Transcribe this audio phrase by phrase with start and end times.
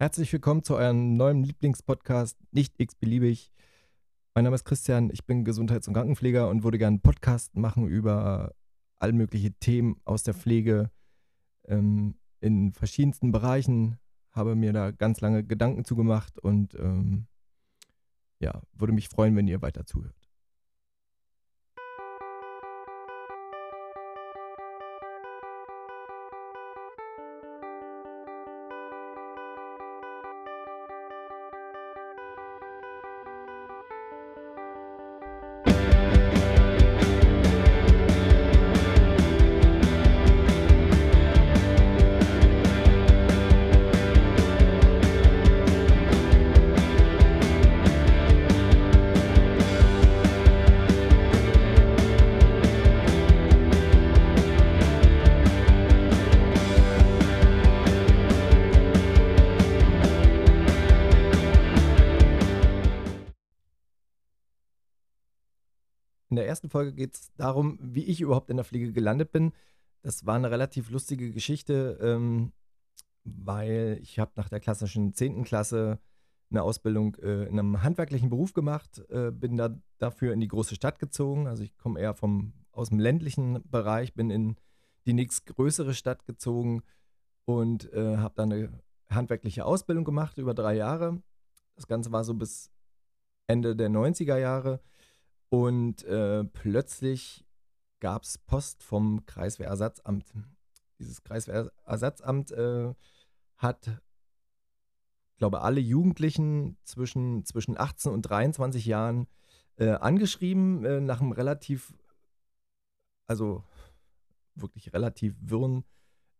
[0.00, 3.52] Herzlich willkommen zu eurem neuen Lieblingspodcast, nicht x-beliebig.
[4.32, 7.88] Mein Name ist Christian, ich bin Gesundheits- und Krankenpfleger und würde gerne einen Podcast machen
[7.88, 8.54] über
[9.00, 10.92] all mögliche Themen aus der Pflege
[11.66, 13.98] ähm, in verschiedensten Bereichen.
[14.30, 17.26] Habe mir da ganz lange Gedanken zugemacht und ähm,
[18.38, 20.14] ja, würde mich freuen, wenn ihr weiter zuhört.
[66.78, 69.52] Folge geht es darum, wie ich überhaupt in der Pflege gelandet bin.
[70.02, 72.52] Das war eine relativ lustige Geschichte, ähm,
[73.24, 75.42] weil ich habe nach der klassischen 10.
[75.42, 75.98] Klasse
[76.50, 80.76] eine Ausbildung äh, in einem handwerklichen Beruf gemacht, äh, bin da dafür in die große
[80.76, 81.48] Stadt gezogen.
[81.48, 84.54] Also ich komme eher vom, aus dem ländlichen Bereich, bin in
[85.04, 86.82] die nächstgrößere Stadt gezogen
[87.44, 91.20] und äh, habe dann eine handwerkliche Ausbildung gemacht über drei Jahre.
[91.74, 92.70] Das Ganze war so bis
[93.48, 94.80] Ende der 90er Jahre.
[95.50, 97.46] Und äh, plötzlich
[98.00, 100.32] gab es Post vom Kreiswehrersatzamt.
[100.98, 102.94] Dieses Kreiswehrersatzamt äh,
[103.56, 104.00] hat,
[105.38, 109.26] glaube alle Jugendlichen zwischen, zwischen 18 und 23 Jahren
[109.76, 111.94] äh, angeschrieben, äh, nach einem relativ,
[113.26, 113.64] also
[114.54, 115.84] wirklich relativ wirren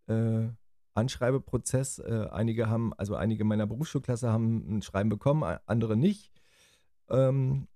[0.06, 0.48] äh,
[0.94, 2.00] Anschreibeprozess.
[2.00, 6.32] Äh, einige haben, also einige meiner Berufsschulklasse haben ein Schreiben bekommen, andere nicht.
[7.08, 7.68] Ähm,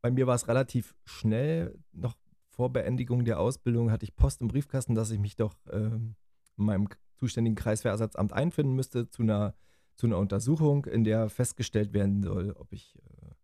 [0.00, 1.78] bei mir war es relativ schnell.
[1.92, 2.16] Noch
[2.48, 6.16] vor Beendigung der Ausbildung hatte ich Post im Briefkasten, dass ich mich doch äh, in
[6.56, 9.54] meinem zuständigen Kreiswehrersatzamt einfinden müsste zu einer,
[9.94, 13.34] zu einer Untersuchung, in der festgestellt werden soll, ob ich äh,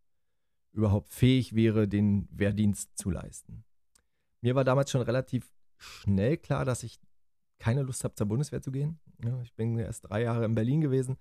[0.73, 3.65] überhaupt fähig wäre, den Wehrdienst zu leisten.
[4.41, 7.01] Mir war damals schon relativ schnell klar, dass ich
[7.59, 8.99] keine Lust habe, zur Bundeswehr zu gehen.
[9.25, 11.17] Ja, ich bin erst drei Jahre in Berlin gewesen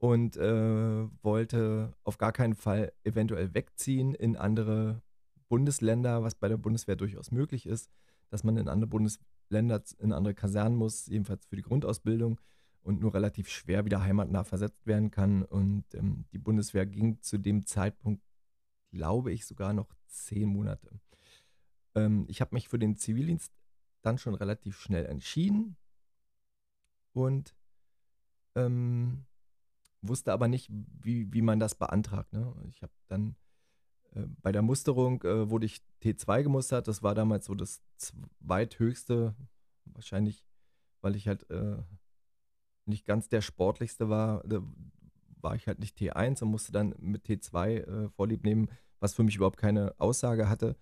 [0.00, 5.02] und äh, wollte auf gar keinen Fall eventuell wegziehen in andere
[5.48, 7.90] Bundesländer, was bei der Bundeswehr durchaus möglich ist,
[8.30, 12.40] dass man in andere Bundesländer, in andere Kasernen muss, jedenfalls für die Grundausbildung
[12.82, 15.42] und nur relativ schwer wieder heimatnah versetzt werden kann.
[15.42, 18.22] Und ähm, die Bundeswehr ging zu dem Zeitpunkt,
[18.90, 20.98] glaube ich, sogar noch zehn Monate.
[21.94, 23.52] Ähm, ich habe mich für den Zivildienst
[24.00, 25.76] dann schon relativ schnell entschieden
[27.12, 27.54] und
[28.54, 29.26] ähm,
[30.02, 32.32] wusste aber nicht, wie, wie man das beantragt.
[32.32, 32.54] Ne?
[32.68, 33.36] Ich habe dann
[34.14, 36.88] äh, bei der Musterung äh, wurde ich T2 gemustert.
[36.88, 39.34] Das war damals so das zweithöchste,
[39.84, 40.44] wahrscheinlich,
[41.00, 41.76] weil ich halt äh,
[42.86, 44.42] nicht ganz der sportlichste war,
[45.40, 48.68] war ich halt nicht T1 und musste dann mit T2 äh, Vorlieb nehmen,
[48.98, 50.76] was für mich überhaupt keine Aussage hatte.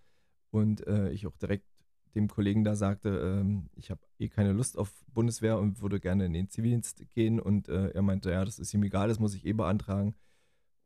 [0.51, 1.67] Und äh, ich auch direkt
[2.15, 6.27] dem Kollegen da sagte, ähm, ich habe eh keine Lust auf Bundeswehr und würde gerne
[6.27, 7.41] in den Zivildienst gehen.
[7.41, 10.15] Und äh, er meinte, ja, das ist ihm egal, das muss ich eh beantragen.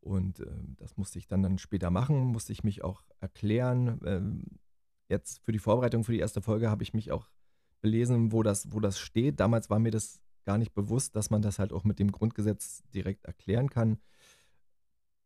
[0.01, 0.47] Und äh,
[0.77, 3.99] das musste ich dann, dann später machen, musste ich mich auch erklären.
[4.05, 4.59] Ähm,
[5.07, 7.29] jetzt für die Vorbereitung für die erste Folge habe ich mich auch
[7.81, 9.39] belesen, wo das, wo das steht.
[9.39, 12.83] Damals war mir das gar nicht bewusst, dass man das halt auch mit dem Grundgesetz
[12.93, 13.97] direkt erklären kann.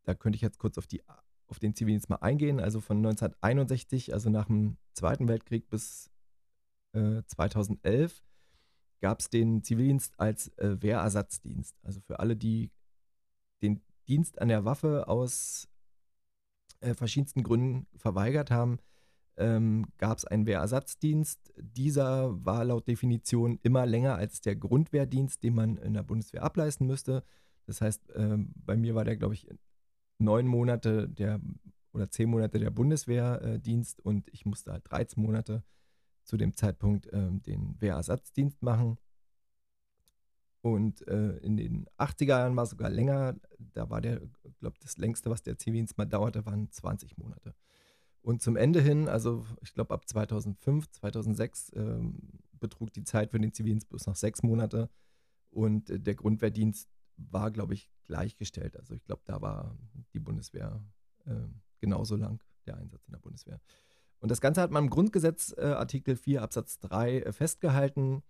[0.04, 1.02] Da könnte ich jetzt kurz auf die
[1.48, 2.60] auf den Zivildienst mal eingehen.
[2.60, 6.10] Also von 1961, also nach dem Zweiten Weltkrieg bis
[6.92, 8.22] äh, 2011,
[9.00, 11.76] gab es den Zivildienst als äh, Wehrersatzdienst.
[11.82, 12.70] Also für alle, die
[13.62, 15.68] den Dienst an der Waffe aus
[16.80, 18.78] äh, verschiedensten Gründen verweigert haben,
[19.36, 21.52] ähm, gab es einen Wehrersatzdienst.
[21.56, 26.86] Dieser war laut Definition immer länger als der Grundwehrdienst, den man in der Bundeswehr ableisten
[26.86, 27.22] müsste.
[27.66, 29.48] Das heißt, ähm, bei mir war der, glaube ich,
[30.18, 31.40] neun Monate der
[31.92, 35.64] oder zehn Monate der Bundeswehrdienst und ich musste halt 13 Monate
[36.24, 38.98] zu dem Zeitpunkt ähm, den Wehrersatzdienst machen.
[40.60, 43.36] Und äh, in den 80er Jahren war es sogar länger.
[43.58, 44.20] Da war der,
[44.58, 47.54] glaube das längste, was der Zivildienst mal dauerte, waren 20 Monate.
[48.20, 52.18] Und zum Ende hin, also ich glaube ab 2005, 2006, ähm,
[52.52, 54.90] betrug die Zeit für den Zivildienst bloß noch sechs Monate.
[55.50, 58.76] Und äh, der Grundwehrdienst war, glaube ich, gleichgestellt.
[58.76, 59.76] Also ich glaube, da war
[60.12, 60.82] die Bundeswehr
[61.26, 61.34] äh,
[61.78, 63.60] genauso lang, der Einsatz in der Bundeswehr.
[64.18, 68.22] Und das Ganze hat man im Grundgesetz äh, Artikel 4 Absatz 3 äh, festgehalten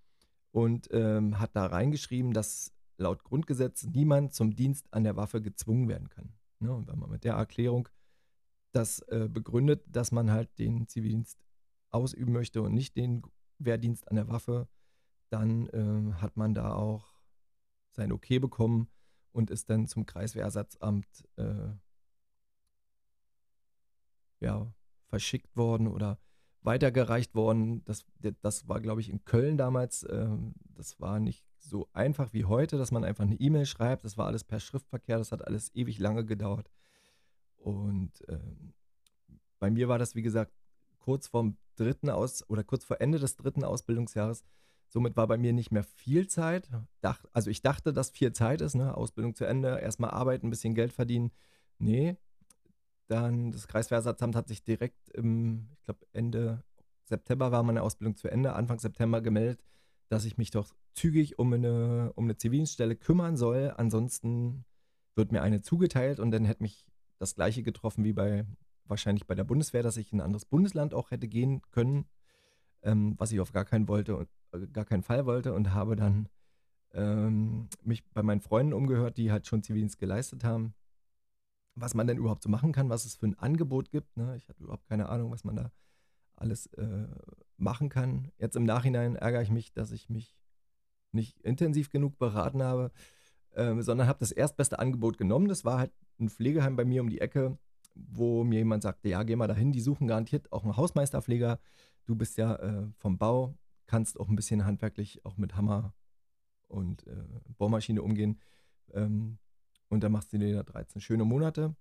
[0.50, 5.88] und ähm, hat da reingeschrieben, dass laut Grundgesetz niemand zum Dienst an der Waffe gezwungen
[5.88, 6.34] werden kann.
[6.58, 6.72] Ne?
[6.72, 7.88] Und wenn man mit der Erklärung
[8.72, 11.38] das äh, begründet, dass man halt den Zivildienst
[11.90, 13.22] ausüben möchte und nicht den
[13.58, 14.68] Wehrdienst an der Waffe,
[15.30, 17.14] dann äh, hat man da auch
[17.92, 18.88] sein Okay bekommen
[19.38, 21.06] und ist dann zum Kreiswehrersatzamt
[21.36, 21.68] äh,
[24.40, 24.74] ja,
[25.06, 26.18] verschickt worden oder
[26.62, 27.84] weitergereicht worden.
[27.84, 28.04] Das,
[28.42, 30.04] das war, glaube ich, in Köln damals.
[30.10, 34.02] Ähm, das war nicht so einfach wie heute, dass man einfach eine E-Mail schreibt.
[34.02, 35.18] Das war alles per Schriftverkehr.
[35.18, 36.68] Das hat alles ewig lange gedauert.
[37.58, 38.74] Und ähm,
[39.60, 40.52] bei mir war das, wie gesagt,
[40.98, 44.42] kurz vorm dritten Aus oder kurz vor Ende des dritten Ausbildungsjahres.
[44.88, 46.70] Somit war bei mir nicht mehr viel Zeit.
[47.00, 48.96] Dach, also ich dachte, dass viel Zeit ist, ne?
[48.96, 51.30] Ausbildung zu Ende, erstmal arbeiten, ein bisschen Geld verdienen.
[51.78, 52.16] Nee,
[53.08, 56.62] dann das Kreiswehrersatzamt hat sich direkt im, ich glaube, Ende
[57.04, 59.64] September war meine Ausbildung zu Ende, Anfang September gemeldet,
[60.08, 63.72] dass ich mich doch zügig um eine, um eine Zivilstelle kümmern soll.
[63.76, 64.64] Ansonsten
[65.14, 66.86] wird mir eine zugeteilt und dann hätte mich
[67.18, 68.46] das gleiche getroffen wie bei
[68.84, 72.06] wahrscheinlich bei der Bundeswehr, dass ich in ein anderes Bundesland auch hätte gehen können,
[72.82, 74.28] ähm, was ich auf gar keinen wollte und
[74.72, 76.28] gar keinen Fall wollte und habe dann
[76.92, 80.74] ähm, mich bei meinen Freunden umgehört, die halt schon Zivildienst geleistet haben
[81.80, 84.16] was man denn überhaupt so machen kann, was es für ein Angebot gibt.
[84.16, 84.36] Ne?
[84.36, 85.72] Ich hatte überhaupt keine Ahnung, was man da
[86.36, 87.06] alles äh,
[87.56, 88.30] machen kann.
[88.38, 90.36] Jetzt im Nachhinein ärgere ich mich, dass ich mich
[91.12, 92.92] nicht intensiv genug beraten habe,
[93.52, 95.48] äh, sondern habe das erstbeste Angebot genommen.
[95.48, 97.58] Das war halt ein Pflegeheim bei mir um die Ecke,
[97.94, 101.58] wo mir jemand sagte, ja, geh mal dahin, die suchen garantiert auch einen Hausmeisterpfleger.
[102.06, 103.54] Du bist ja äh, vom Bau,
[103.88, 105.94] kannst auch ein bisschen handwerklich auch mit Hammer
[106.68, 107.24] und äh,
[107.56, 108.40] Bohrmaschine umgehen.
[108.92, 109.38] Ähm,
[109.88, 111.74] und dann machst du dir da 13 schöne Monate.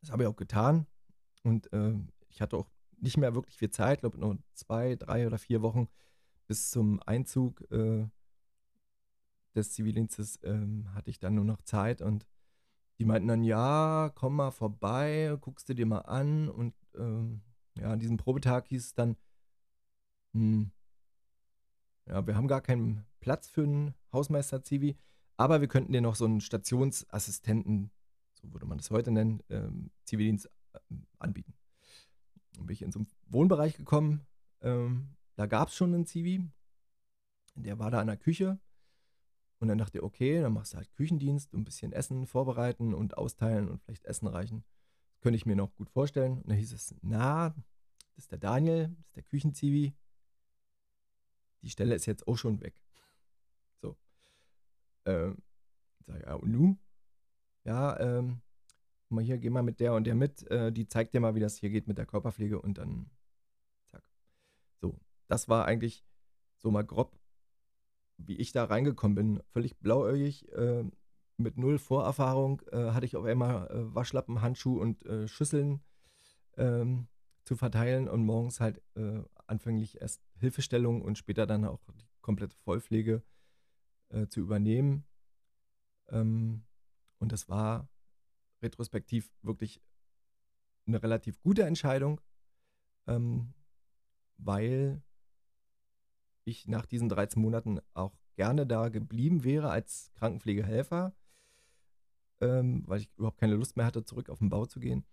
[0.00, 0.86] Das habe ich auch getan.
[1.42, 1.94] Und äh,
[2.28, 2.70] ich hatte auch
[3.00, 5.88] nicht mehr wirklich viel Zeit, glaube nur zwei, drei oder vier Wochen
[6.46, 8.06] bis zum Einzug äh,
[9.54, 12.26] des Zivildienstes äh, hatte ich dann nur noch Zeit und
[12.98, 17.42] die meinten dann, ja, komm mal vorbei, guckst du dir mal an und ähm,
[17.78, 19.16] ja, an diesem Probetag hieß es dann,
[20.32, 20.72] hm,
[22.08, 24.96] ja, wir haben gar keinen Platz für einen Hausmeister-Zivi,
[25.36, 27.90] aber wir könnten dir noch so einen Stationsassistenten,
[28.34, 30.78] so würde man das heute nennen, ähm, Zivildienst äh,
[31.18, 31.54] anbieten.
[32.54, 34.26] Dann bin ich in so einen Wohnbereich gekommen.
[34.62, 36.42] Ähm, da gab es schon einen Zivi.
[37.54, 38.58] Der war da in der Küche.
[39.60, 43.16] Und dann dachte ich, okay, dann machst du halt Küchendienst, ein bisschen Essen vorbereiten und
[43.18, 44.64] austeilen und vielleicht Essen reichen.
[45.10, 46.38] Das könnte ich mir noch gut vorstellen.
[46.38, 49.94] Und dann hieß es, na, das ist der Daniel, das ist der Küchenzivi.
[51.62, 52.74] Die Stelle ist jetzt auch schon weg.
[55.08, 55.38] Ähm,
[56.06, 56.76] sag ja, und nu?
[57.64, 58.42] Ja, ähm,
[59.08, 61.40] mal hier, geh mal mit der und der mit, äh, die zeigt dir mal, wie
[61.40, 63.10] das hier geht mit der Körperpflege und dann
[63.86, 64.02] zack.
[64.80, 66.04] So, das war eigentlich
[66.58, 67.18] so mal grob,
[68.18, 69.42] wie ich da reingekommen bin.
[69.46, 70.84] Völlig blauäugig, äh,
[71.38, 75.80] mit null Vorerfahrung äh, hatte ich auf einmal äh, Waschlappen, Handschuh und äh, Schüsseln
[76.58, 77.06] ähm,
[77.44, 82.56] zu verteilen und morgens halt äh, anfänglich erst Hilfestellung und später dann auch die komplette
[82.56, 83.22] Vollpflege
[84.10, 85.04] äh, zu übernehmen.
[86.08, 86.64] Ähm,
[87.18, 87.88] und das war
[88.62, 89.80] retrospektiv wirklich
[90.86, 92.20] eine relativ gute Entscheidung,
[93.06, 93.52] ähm,
[94.36, 95.02] weil
[96.44, 101.14] ich nach diesen 13 Monaten auch gerne da geblieben wäre als Krankenpflegehelfer,
[102.40, 105.04] ähm, weil ich überhaupt keine Lust mehr hatte, zurück auf den Bau zu gehen.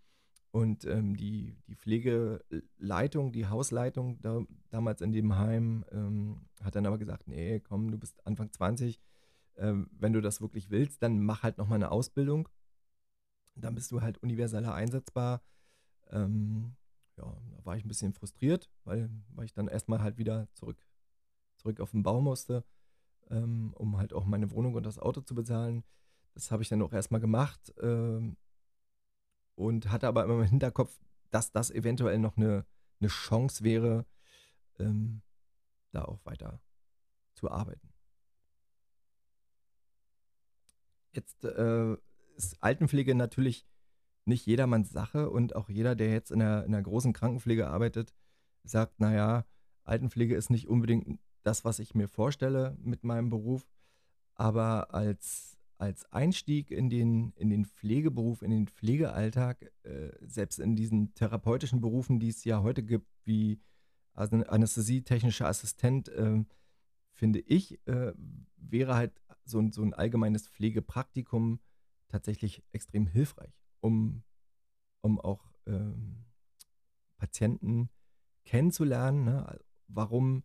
[0.55, 6.85] Und ähm, die, die Pflegeleitung, die Hausleitung da, damals in dem Heim ähm, hat dann
[6.85, 9.01] aber gesagt, nee, komm, du bist Anfang 20,
[9.57, 12.47] ähm, wenn du das wirklich willst, dann mach halt nochmal eine Ausbildung.
[13.55, 15.41] Dann bist du halt universeller einsetzbar.
[16.09, 16.77] Ähm,
[17.17, 20.77] ja, da war ich ein bisschen frustriert, weil, weil ich dann erstmal halt wieder zurück,
[21.57, 22.63] zurück auf den Bau musste,
[23.29, 25.83] ähm, um halt auch meine Wohnung und das Auto zu bezahlen.
[26.33, 27.73] Das habe ich dann auch erstmal gemacht.
[27.81, 28.37] Ähm,
[29.55, 30.99] und hatte aber immer im Hinterkopf,
[31.31, 32.65] dass das eventuell noch eine,
[32.99, 34.05] eine Chance wäre,
[34.79, 35.21] ähm,
[35.91, 36.61] da auch weiter
[37.33, 37.89] zu arbeiten.
[41.11, 41.93] Jetzt äh,
[42.35, 43.65] ist Altenpflege natürlich
[44.25, 48.13] nicht jedermanns Sache und auch jeder, der jetzt in einer, in einer großen Krankenpflege arbeitet,
[48.63, 49.45] sagt, naja,
[49.83, 53.69] Altenpflege ist nicht unbedingt das, was ich mir vorstelle mit meinem Beruf,
[54.33, 60.75] aber als als Einstieg in den, in den Pflegeberuf, in den Pflegealltag, äh, selbst in
[60.75, 63.59] diesen therapeutischen Berufen, die es ja heute gibt, wie
[64.13, 66.43] Anästhesie-technischer Assistent, äh,
[67.11, 68.13] finde ich, äh,
[68.57, 71.59] wäre halt so, ein, so ein allgemeines Pflegepraktikum
[72.07, 74.23] tatsächlich extrem hilfreich, um,
[75.01, 76.25] um auch ähm,
[77.17, 77.89] Patienten
[78.45, 79.25] kennenzulernen.
[79.25, 79.59] Ne?
[79.87, 80.43] Warum,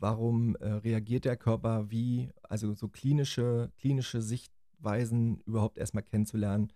[0.00, 6.72] warum äh, reagiert der Körper wie, also so klinische, klinische Sichtweisen überhaupt erstmal kennenzulernen.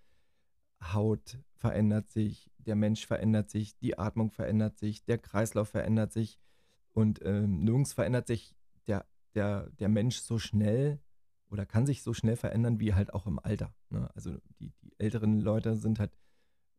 [0.93, 6.39] Haut verändert sich, der Mensch verändert sich, die Atmung verändert sich, der Kreislauf verändert sich
[6.93, 8.55] und ähm, nirgends verändert sich
[8.87, 11.01] der, der, der Mensch so schnell
[11.51, 13.75] oder kann sich so schnell verändern wie halt auch im Alter.
[13.89, 14.11] Ne?
[14.15, 16.13] Also die, die älteren Leute sind halt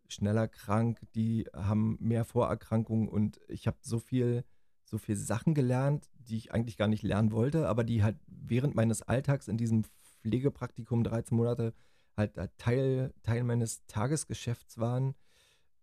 [0.08, 4.44] schneller krank, die haben mehr Vorerkrankungen und ich habe so viel,
[4.86, 8.76] so viel Sachen gelernt, die ich eigentlich gar nicht lernen wollte, aber die halt während
[8.76, 9.84] meines Alltags in diesem
[10.22, 11.74] Pflegepraktikum 13 Monate
[12.16, 15.16] halt Teil, Teil meines Tagesgeschäfts waren.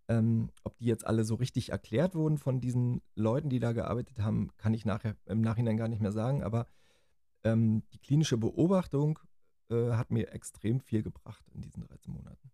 [0.09, 4.18] Ähm, ob die jetzt alle so richtig erklärt wurden von diesen Leuten, die da gearbeitet
[4.21, 6.42] haben, kann ich nachher im Nachhinein gar nicht mehr sagen.
[6.42, 6.66] Aber
[7.44, 9.18] ähm, die klinische Beobachtung
[9.71, 12.50] äh, hat mir extrem viel gebracht in diesen 13 Monaten.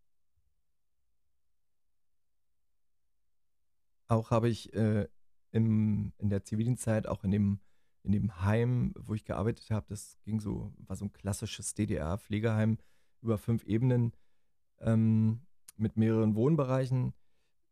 [4.09, 5.07] Auch habe ich äh,
[5.51, 7.61] im, in der Zivildienstzeit, auch in dem,
[8.03, 12.79] in dem Heim, wo ich gearbeitet habe, das ging so, war so ein klassisches DDR-Pflegeheim
[13.23, 14.13] über fünf Ebenen
[14.81, 15.41] ähm,
[15.77, 17.15] mit mehreren Wohnbereichen.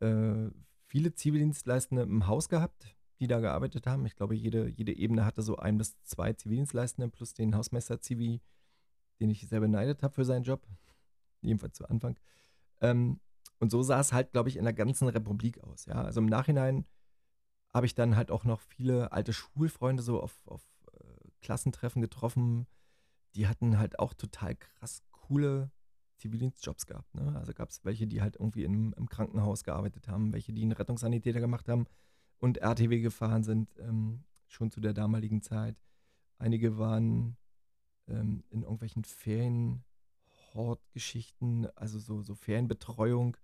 [0.01, 0.51] Äh,
[0.87, 4.07] viele Zivildienstleistende im Haus gehabt, die da gearbeitet haben.
[4.07, 8.41] Ich glaube, jede, jede Ebene hatte so ein bis zwei Zivildienstleistende plus den Hausmeister-Zivi,
[9.21, 10.67] den ich sehr beneidet habe für seinen Job.
[11.41, 12.19] Jedenfalls zu Anfang.
[12.81, 13.21] Ähm,
[13.59, 15.87] und so sah es halt, glaube ich, in der ganzen Republik aus.
[15.87, 16.03] Ja?
[16.03, 16.85] Also im Nachhinein
[17.77, 20.63] habe ich dann halt auch noch viele alte Schulfreunde so auf, auf
[20.95, 22.67] äh, Klassentreffen getroffen.
[23.35, 25.71] Die hatten halt auch total krass coole
[26.17, 27.15] Zivildienstjobs gehabt.
[27.15, 27.37] Ne?
[27.37, 30.73] Also gab es welche, die halt irgendwie im, im, Krankenhaus gearbeitet haben, welche, die einen
[30.73, 31.87] Rettungssanitäter gemacht haben
[32.39, 35.77] und RTW gefahren sind, ähm, schon zu der damaligen Zeit.
[36.39, 37.37] Einige waren
[38.09, 43.37] ähm, in irgendwelchen Ferienhortgeschichten, also so, so Ferienbetreuung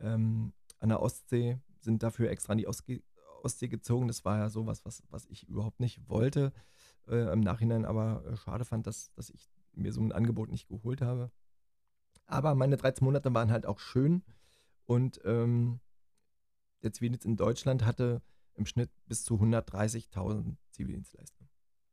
[0.00, 3.02] ähm, an der Ostsee, sind dafür extra an die Ostsee,
[3.42, 4.08] Ostsee gezogen.
[4.08, 6.52] Das war ja sowas, was, was ich überhaupt nicht wollte.
[7.06, 10.68] Äh, Im Nachhinein aber äh, schade fand, dass, dass ich mir so ein Angebot nicht
[10.68, 11.30] geholt habe.
[12.26, 14.22] Aber meine 13 Monate waren halt auch schön
[14.84, 15.80] und ähm,
[16.82, 18.22] der Zivildienst in Deutschland hatte
[18.54, 21.48] im Schnitt bis zu 130.000 Zivildienstleister.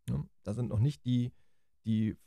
[0.10, 1.32] Ja, da sind noch nicht die,
[1.86, 2.18] die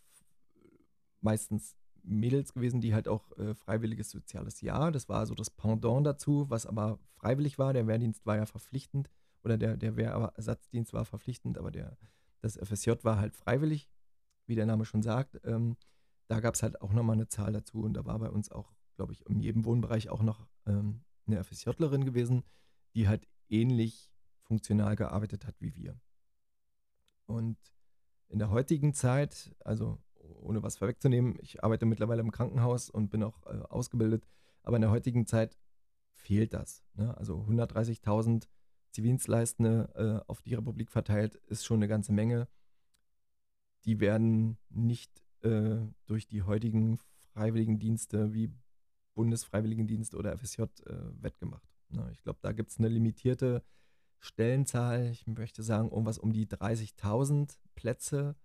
[1.21, 1.77] meistens
[2.09, 6.49] Mädels gewesen, die halt auch äh, freiwilliges soziales Jahr, das war so das Pendant dazu,
[6.49, 7.73] was aber freiwillig war.
[7.73, 9.11] Der Wehrdienst war ja verpflichtend
[9.45, 11.97] oder der, der Wehrersatzdienst war verpflichtend, aber der,
[12.41, 13.89] das FSJ war halt freiwillig,
[14.47, 15.41] wie der Name schon sagt.
[15.45, 15.77] Ähm,
[16.29, 18.73] da gab es halt auch nochmal eine Zahl dazu und da war bei uns auch,
[18.97, 22.45] glaube ich, in jedem Wohnbereich auch noch ähm, eine FSJlerin gewesen,
[22.95, 24.11] die halt ähnlich
[24.43, 26.01] funktional gearbeitet hat wie wir.
[27.27, 27.59] Und
[28.29, 29.99] in der heutigen Zeit, also
[30.37, 34.27] ohne was vorwegzunehmen, ich arbeite mittlerweile im Krankenhaus und bin auch äh, ausgebildet,
[34.63, 35.59] aber in der heutigen Zeit
[36.13, 36.85] fehlt das.
[36.95, 37.17] Ne?
[37.17, 38.49] Also 130.000
[38.91, 42.49] Zivildienstleistende äh, auf die Republik verteilt ist schon eine ganze Menge.
[43.85, 46.99] Die werden nicht äh, durch die heutigen
[47.33, 48.53] Freiwilligendienste wie
[49.15, 50.67] Bundesfreiwilligendienst oder FSJ äh,
[51.21, 51.69] wettgemacht.
[51.91, 52.09] Ne?
[52.13, 53.63] Ich glaube, da gibt es eine limitierte
[54.21, 55.11] Stellenzahl.
[55.11, 58.37] Ich möchte sagen, irgendwas um die 30.000 Plätze,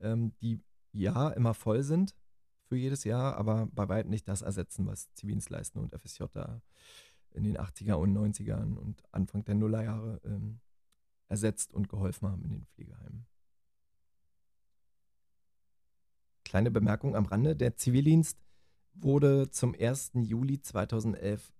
[0.00, 0.60] ähm, die
[0.92, 2.14] ja immer voll sind
[2.68, 6.62] für jedes Jahr, aber bei weitem nicht das ersetzen, was Zivildienstleistende und FSJ da
[7.32, 10.60] in den 80er und 90ern und Anfang der Nullerjahre ähm,
[11.28, 13.26] ersetzt und geholfen haben in den Pflegeheimen.
[16.44, 18.36] Kleine Bemerkung am Rande, der Zivildienst
[18.94, 20.12] wurde zum 1.
[20.14, 21.52] Juli 2011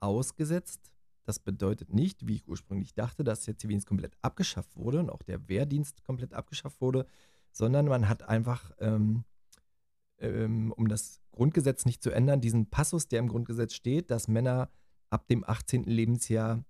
[0.00, 0.92] ausgesetzt.
[1.24, 5.22] Das bedeutet nicht, wie ich ursprünglich dachte, dass der Zivildienst komplett abgeschafft wurde und auch
[5.22, 7.06] der Wehrdienst komplett abgeschafft wurde,
[7.52, 9.24] sondern man hat einfach, ähm,
[10.18, 14.70] ähm, um das Grundgesetz nicht zu ändern, diesen Passus, der im Grundgesetz steht, dass Männer
[15.08, 15.84] ab dem 18.
[15.84, 16.64] Lebensjahr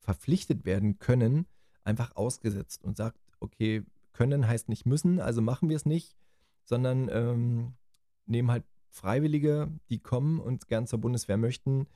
[0.00, 1.46] verpflichtet werden können,
[1.84, 6.16] einfach ausgesetzt und sagt, okay, können heißt nicht müssen, also machen wir es nicht,
[6.64, 7.74] sondern ähm,
[8.26, 11.86] nehmen halt Freiwillige, die kommen und gern zur Bundeswehr möchten,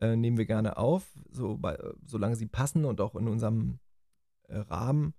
[0.00, 3.78] äh, nehmen wir gerne auf, so bei, solange sie passen und auch in unserem
[4.48, 5.14] äh, Rahmen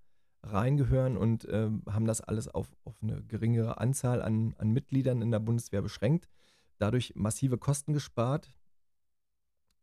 [0.52, 5.30] reingehören und äh, haben das alles auf, auf eine geringere Anzahl an, an Mitgliedern in
[5.30, 6.28] der Bundeswehr beschränkt.
[6.78, 8.52] Dadurch massive Kosten gespart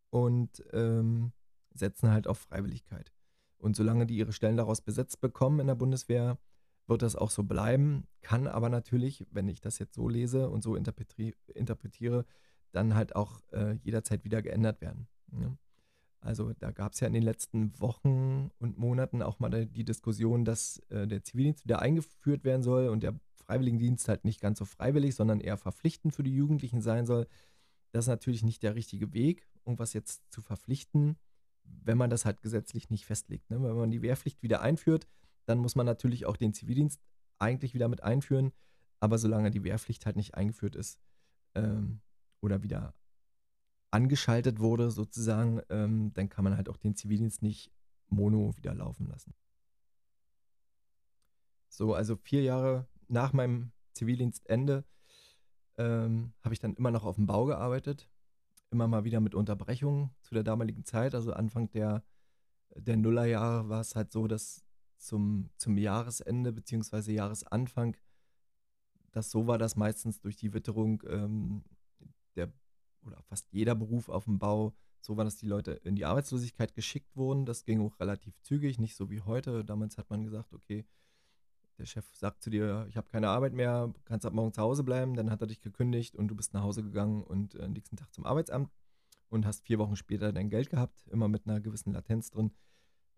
[0.09, 1.33] und ähm,
[1.73, 3.11] setzen halt auf Freiwilligkeit.
[3.57, 6.37] Und solange die ihre Stellen daraus besetzt bekommen in der Bundeswehr,
[6.87, 8.07] wird das auch so bleiben.
[8.21, 12.25] Kann aber natürlich, wenn ich das jetzt so lese und so interpretiere,
[12.71, 15.07] dann halt auch äh, jederzeit wieder geändert werden.
[15.31, 15.57] Ne?
[16.25, 20.43] Also da gab es ja in den letzten Wochen und Monaten auch mal die Diskussion,
[20.43, 24.65] dass äh, der Zivildienst wieder eingeführt werden soll und der Freiwilligendienst halt nicht ganz so
[24.65, 27.27] freiwillig, sondern eher verpflichtend für die Jugendlichen sein soll.
[27.91, 31.15] Das ist natürlich nicht der richtige Weg, irgendwas jetzt zu verpflichten,
[31.63, 33.51] wenn man das halt gesetzlich nicht festlegt.
[33.51, 33.61] Ne?
[33.61, 35.07] Wenn man die Wehrpflicht wieder einführt,
[35.45, 36.99] dann muss man natürlich auch den Zivildienst
[37.37, 38.51] eigentlich wieder mit einführen.
[38.99, 40.99] Aber solange die Wehrpflicht halt nicht eingeführt ist
[41.53, 42.01] ähm,
[42.41, 42.95] oder wieder
[43.95, 47.71] angeschaltet wurde sozusagen, ähm, dann kann man halt auch den Zivildienst nicht
[48.09, 49.33] mono wieder laufen lassen.
[51.69, 54.83] So, also vier Jahre nach meinem Zivildienstende
[55.77, 58.09] ähm, habe ich dann immer noch auf dem Bau gearbeitet.
[58.69, 61.15] Immer mal wieder mit Unterbrechungen zu der damaligen Zeit.
[61.15, 62.03] Also Anfang der,
[62.75, 64.65] der Nullerjahre war es halt so, dass
[64.97, 67.13] zum, zum Jahresende bzw.
[67.13, 67.95] Jahresanfang
[69.11, 71.63] das so war, dass meistens durch die Witterung ähm,
[72.35, 72.51] der
[73.05, 76.73] oder fast jeder Beruf auf dem Bau so war, dass die Leute in die Arbeitslosigkeit
[76.73, 77.45] geschickt wurden.
[77.45, 79.63] Das ging auch relativ zügig, nicht so wie heute.
[79.63, 80.85] Damals hat man gesagt, okay,
[81.77, 84.83] der Chef sagt zu dir, ich habe keine Arbeit mehr, kannst ab morgen zu Hause
[84.83, 85.15] bleiben.
[85.15, 88.13] Dann hat er dich gekündigt und du bist nach Hause gegangen und äh, nächsten Tag
[88.13, 88.71] zum Arbeitsamt
[89.29, 92.51] und hast vier Wochen später dein Geld gehabt, immer mit einer gewissen Latenz drin,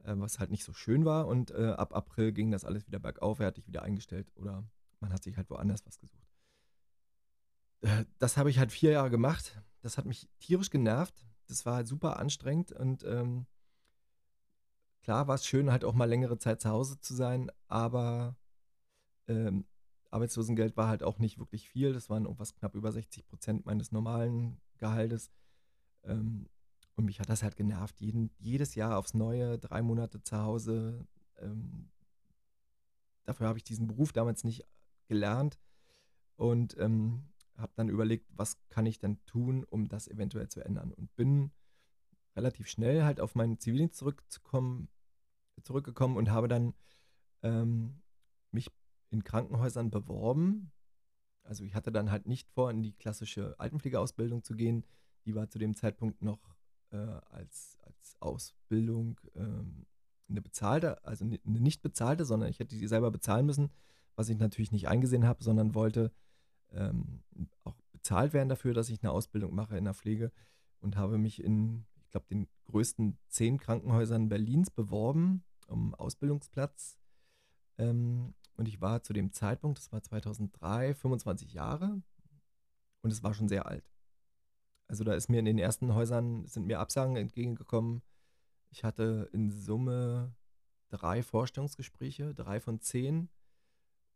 [0.03, 1.27] äh, was halt nicht so schön war.
[1.27, 4.67] Und äh, ab April ging das alles wieder bergauf, er hat dich wieder eingestellt oder
[4.99, 6.26] man hat sich halt woanders was gesucht.
[7.81, 9.61] Äh, das habe ich halt vier Jahre gemacht.
[9.81, 11.13] Das hat mich tierisch genervt.
[11.47, 13.45] Das war halt super anstrengend und ähm,
[15.01, 18.35] klar war es schön, halt auch mal längere Zeit zu Hause zu sein, aber
[19.27, 19.65] ähm,
[20.11, 21.93] Arbeitslosengeld war halt auch nicht wirklich viel.
[21.93, 25.31] Das waren irgendwas knapp über 60 Prozent meines normalen Gehaltes.
[26.03, 26.47] Ähm,
[26.95, 27.99] und mich hat das halt genervt.
[27.99, 31.07] Jeden, jedes Jahr aufs Neue, drei Monate zu Hause.
[31.37, 31.89] Ähm,
[33.25, 34.65] dafür habe ich diesen Beruf damals nicht
[35.07, 35.59] gelernt
[36.35, 40.93] und ähm, habe dann überlegt, was kann ich denn tun, um das eventuell zu ändern.
[40.93, 41.51] Und bin
[42.35, 44.89] relativ schnell halt auf meinen Zivildienst zurückzukommen,
[45.63, 46.73] zurückgekommen und habe dann
[47.41, 48.01] ähm,
[48.51, 48.69] mich
[49.09, 50.71] in Krankenhäusern beworben.
[51.43, 54.85] Also ich hatte dann halt nicht vor, in die klassische Altenpflegeausbildung zu gehen.
[55.25, 56.55] Die war zu dem Zeitpunkt noch
[56.91, 59.85] äh, als, als Ausbildung ähm,
[60.29, 63.71] eine bezahlte, also eine nicht bezahlte, sondern ich hätte die selber bezahlen müssen,
[64.15, 66.11] was ich natürlich nicht eingesehen habe, sondern wollte
[66.73, 67.21] ähm,
[67.63, 70.31] auch bezahlt werden dafür, dass ich eine Ausbildung mache in der Pflege
[70.79, 76.97] und habe mich in, ich glaube, den größten zehn Krankenhäusern Berlins beworben um Ausbildungsplatz.
[77.77, 82.01] Ähm, und ich war zu dem Zeitpunkt, das war 2003, 25 Jahre
[83.01, 83.91] und es war schon sehr alt.
[84.87, 88.01] Also da ist mir in den ersten Häusern, sind mir Absagen entgegengekommen.
[88.69, 90.33] Ich hatte in Summe
[90.89, 93.29] drei Vorstellungsgespräche, drei von zehn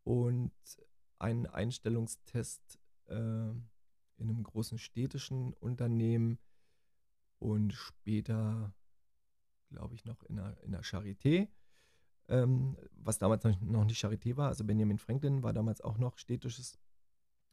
[0.04, 0.54] und
[1.22, 6.38] einen Einstellungstest äh, in einem großen städtischen Unternehmen
[7.40, 8.74] und später,
[9.70, 11.48] glaube ich, noch in der, in der Charité
[12.32, 14.48] ähm, was damals noch nicht Charité war.
[14.48, 16.80] Also Benjamin Franklin war damals auch noch städtisches.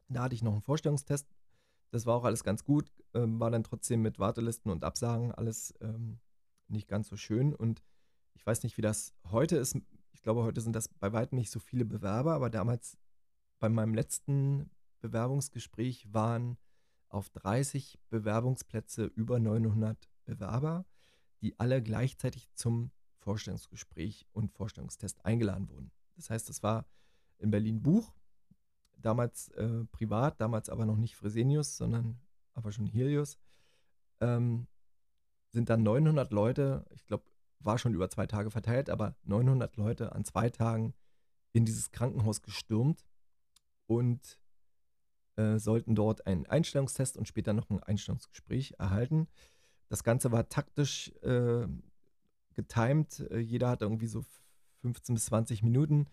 [0.07, 1.27] Da hatte ich noch einen Vorstellungstest.
[1.91, 5.73] Das war auch alles ganz gut, ähm, war dann trotzdem mit Wartelisten und Absagen alles
[5.81, 6.19] ähm,
[6.67, 7.53] nicht ganz so schön.
[7.53, 7.83] Und
[8.35, 9.75] ich weiß nicht, wie das heute ist.
[10.13, 12.97] Ich glaube, heute sind das bei weitem nicht so viele Bewerber, aber damals
[13.59, 14.69] bei meinem letzten
[15.01, 16.57] Bewerbungsgespräch waren
[17.09, 20.85] auf 30 Bewerbungsplätze über 900 Bewerber,
[21.41, 25.91] die alle gleichzeitig zum Vorstellungsgespräch und Vorstellungstest eingeladen wurden.
[26.15, 26.85] Das heißt, es war
[27.37, 28.13] in Berlin Buch,
[28.97, 32.19] damals äh, privat, damals aber noch nicht Fresenius, sondern
[32.53, 33.37] aber schon Helios.
[34.19, 34.67] Ähm,
[35.51, 37.23] sind dann 900 Leute, ich glaube,
[37.59, 40.93] war schon über zwei Tage verteilt, aber 900 Leute an zwei Tagen
[41.51, 43.08] in dieses Krankenhaus gestürmt
[43.89, 44.39] und
[45.35, 49.27] äh, sollten dort einen Einstellungstest und später noch ein Einstellungsgespräch erhalten.
[49.89, 51.67] Das Ganze war taktisch äh,
[52.53, 53.19] getimed.
[53.31, 54.23] Äh, jeder hat irgendwie so
[54.81, 56.05] 15 bis 20 Minuten.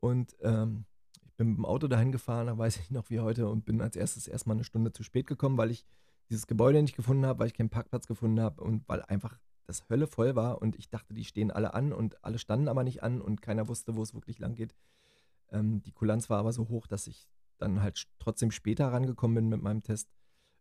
[0.00, 0.86] Und ähm,
[1.24, 3.80] ich bin mit dem Auto dahin gefahren, da weiß ich noch wie heute, und bin
[3.80, 5.86] als erstes erstmal eine Stunde zu spät gekommen, weil ich
[6.28, 9.88] dieses Gebäude nicht gefunden habe, weil ich keinen Parkplatz gefunden habe und weil einfach das
[9.88, 13.02] Hölle voll war und ich dachte, die stehen alle an und alle standen aber nicht
[13.02, 14.74] an und keiner wusste, wo es wirklich lang geht.
[15.50, 19.48] Ähm, die Kulanz war aber so hoch, dass ich dann halt trotzdem später rangekommen bin
[19.48, 20.08] mit meinem Test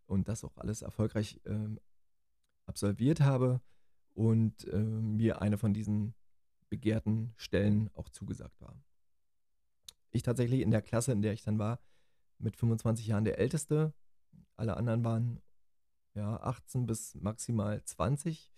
[0.06, 1.80] und das auch alles erfolgreich ähm,
[2.65, 3.62] absolviert habe
[4.13, 6.15] und äh, mir eine von diesen
[6.69, 8.76] begehrten Stellen auch zugesagt war.
[10.12, 11.80] Ich tatsächlich in der Klasse, in der ich dann war,
[12.39, 13.93] mit 25 Jahren der Älteste.
[14.56, 15.41] Alle anderen waren
[16.13, 18.52] ja 18 bis maximal 20.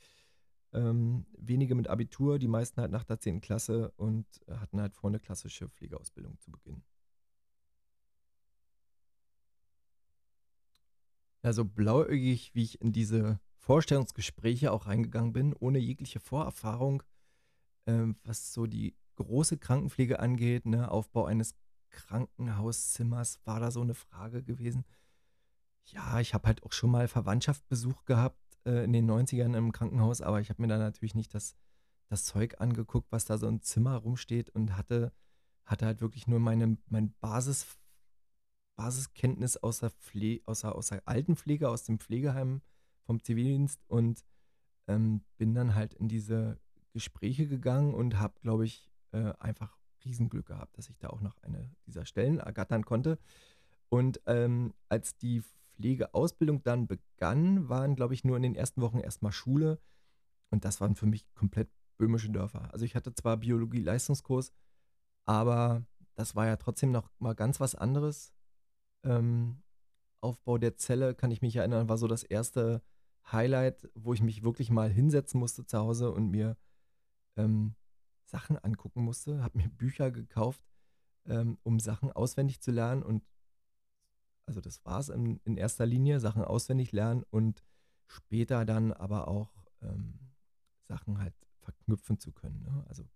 [0.72, 3.42] Ähm, wenige mit Abitur, die meisten halt nach der 10.
[3.42, 6.84] Klasse und hatten halt vor, eine klassische Pflegeausbildung zu beginnen.
[11.44, 17.02] Ja, so blauäugig, wie ich in diese Vorstellungsgespräche auch reingegangen bin, ohne jegliche Vorerfahrung,
[17.88, 21.56] ähm, was so die große Krankenpflege angeht, ne, Aufbau eines
[21.90, 24.86] Krankenhauszimmers, war da so eine Frage gewesen.
[25.86, 29.72] Ja, ich habe halt auch schon mal Verwandtschaft Besuch gehabt äh, in den 90ern im
[29.72, 31.56] Krankenhaus, aber ich habe mir da natürlich nicht das,
[32.08, 35.12] das Zeug angeguckt, was da so im Zimmer rumsteht und hatte,
[35.66, 37.66] hatte halt wirklich nur meine mein Basis,
[38.76, 42.62] Basiskenntnis aus der, Pfle aus, der, aus der Altenpflege, aus dem Pflegeheim
[43.04, 44.24] vom Zivildienst und
[44.88, 46.60] ähm, bin dann halt in diese
[46.94, 51.38] Gespräche gegangen und habe, glaube ich, äh, einfach Riesenglück gehabt, dass ich da auch noch
[51.44, 53.20] eine dieser Stellen ergattern konnte.
[53.90, 55.44] Und ähm, als die
[55.80, 59.80] Pflegeausbildung dann begann, waren, glaube ich, nur in den ersten Wochen erstmal Schule.
[60.50, 62.72] Und das waren für mich komplett böhmische Dörfer.
[62.74, 64.52] Also ich hatte zwar Biologie-Leistungskurs,
[65.26, 68.34] aber das war ja trotzdem noch mal ganz was anderes.
[69.04, 69.62] Ähm,
[70.22, 72.82] Aufbau der Zelle, kann ich mich erinnern, war so das erste
[73.32, 76.58] Highlight, wo ich mich wirklich mal hinsetzen musste zu Hause und mir
[77.38, 77.76] ähm,
[78.26, 80.62] Sachen angucken musste, habe mir Bücher gekauft,
[81.26, 83.24] ähm, um Sachen auswendig zu lernen und
[84.50, 87.64] also das war es in, in, erster Linie, Sachen auswendig lernen und
[88.08, 89.52] später dann aber auch
[89.84, 90.16] ähm,
[90.88, 92.64] Sachen halt verknüpfen zu können.
[92.64, 92.84] Ne?
[92.88, 93.08] Also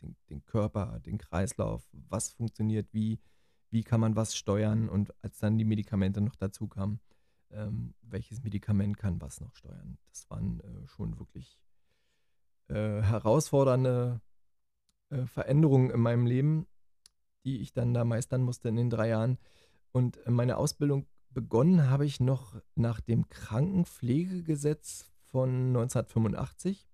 [0.00, 3.20] den, den, Körper, den Kreislauf, was funktioniert, wie,
[3.68, 7.00] wie kann man was steuern und als dann die Medikamente noch dazu kamen,
[7.50, 9.98] ähm, welches Medikament kann was noch steuern.
[10.08, 11.60] Das waren äh, schon wirklich
[12.68, 14.22] äh, herausfordernde
[15.10, 16.66] äh, Veränderungen in meinem Leben,
[17.44, 19.36] die ich dann da meistern musste in den drei Jahren.
[19.92, 26.88] Und meine Ausbildung begonnen habe ich noch nach dem Krankenpflegegesetz von 1985.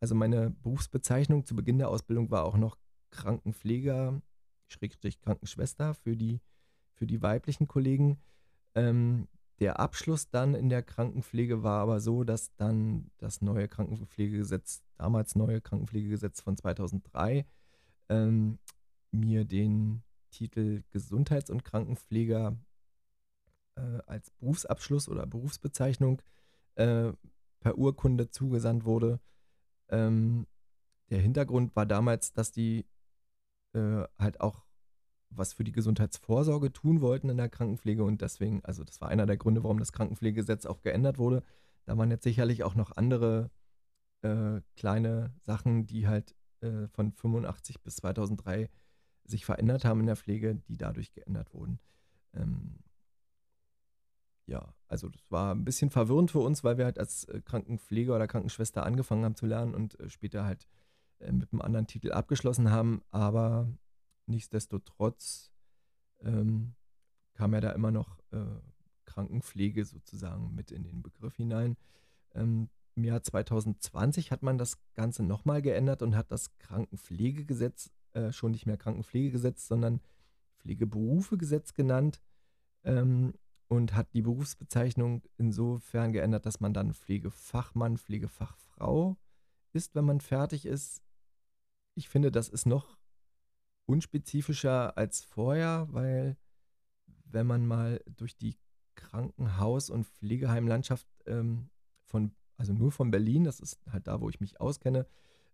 [0.00, 2.78] Also meine Berufsbezeichnung zu Beginn der Ausbildung war auch noch
[3.10, 4.20] Krankenpfleger,
[4.68, 6.40] Schrägstrich Krankenschwester für die,
[6.94, 8.18] für die weiblichen Kollegen.
[8.74, 14.82] Ähm, der Abschluss dann in der Krankenpflege war aber so, dass dann das neue Krankenpflegegesetz,
[14.96, 17.44] damals neue Krankenpflegegesetz von 2003,
[18.08, 18.58] ähm,
[19.10, 22.56] mir den Titel Gesundheits- und Krankenpfleger
[23.76, 26.22] äh, als Berufsabschluss oder Berufsbezeichnung
[26.76, 27.12] äh,
[27.60, 29.20] per Urkunde zugesandt wurde.
[29.88, 30.46] Ähm,
[31.10, 32.86] der Hintergrund war damals, dass die
[33.72, 34.64] äh, halt auch
[35.30, 39.26] was für die Gesundheitsvorsorge tun wollten in der Krankenpflege und deswegen, also das war einer
[39.26, 41.44] der Gründe, warum das Krankenpflegegesetz auch geändert wurde.
[41.84, 43.50] Da waren jetzt sicherlich auch noch andere
[44.22, 48.68] äh, kleine Sachen, die halt äh, von 85 bis 2003
[49.30, 51.78] sich verändert haben in der Pflege, die dadurch geändert wurden.
[52.34, 52.78] Ähm,
[54.46, 58.16] ja, also das war ein bisschen verwirrend für uns, weil wir halt als äh, Krankenpfleger
[58.16, 60.66] oder Krankenschwester angefangen haben zu lernen und äh, später halt
[61.20, 63.02] äh, mit einem anderen Titel abgeschlossen haben.
[63.10, 63.68] Aber
[64.26, 65.52] nichtsdestotrotz
[66.22, 66.74] ähm,
[67.34, 68.60] kam ja da immer noch äh,
[69.04, 71.76] Krankenpflege sozusagen mit in den Begriff hinein.
[72.34, 78.32] Ähm, Im Jahr 2020 hat man das Ganze nochmal geändert und hat das Krankenpflegegesetz äh,
[78.32, 80.00] schon nicht mehr Krankenpflegegesetz, sondern
[80.58, 82.20] Pflegeberufegesetz genannt
[82.84, 83.34] ähm,
[83.68, 89.16] und hat die Berufsbezeichnung insofern geändert, dass man dann Pflegefachmann, Pflegefachfrau
[89.72, 91.02] ist, wenn man fertig ist.
[91.94, 92.98] Ich finde, das ist noch
[93.86, 96.36] unspezifischer als vorher, weil
[97.24, 98.56] wenn man mal durch die
[98.94, 101.70] Krankenhaus- und Pflegeheimlandschaft ähm,
[102.04, 105.06] von, also nur von Berlin, das ist halt da, wo ich mich auskenne,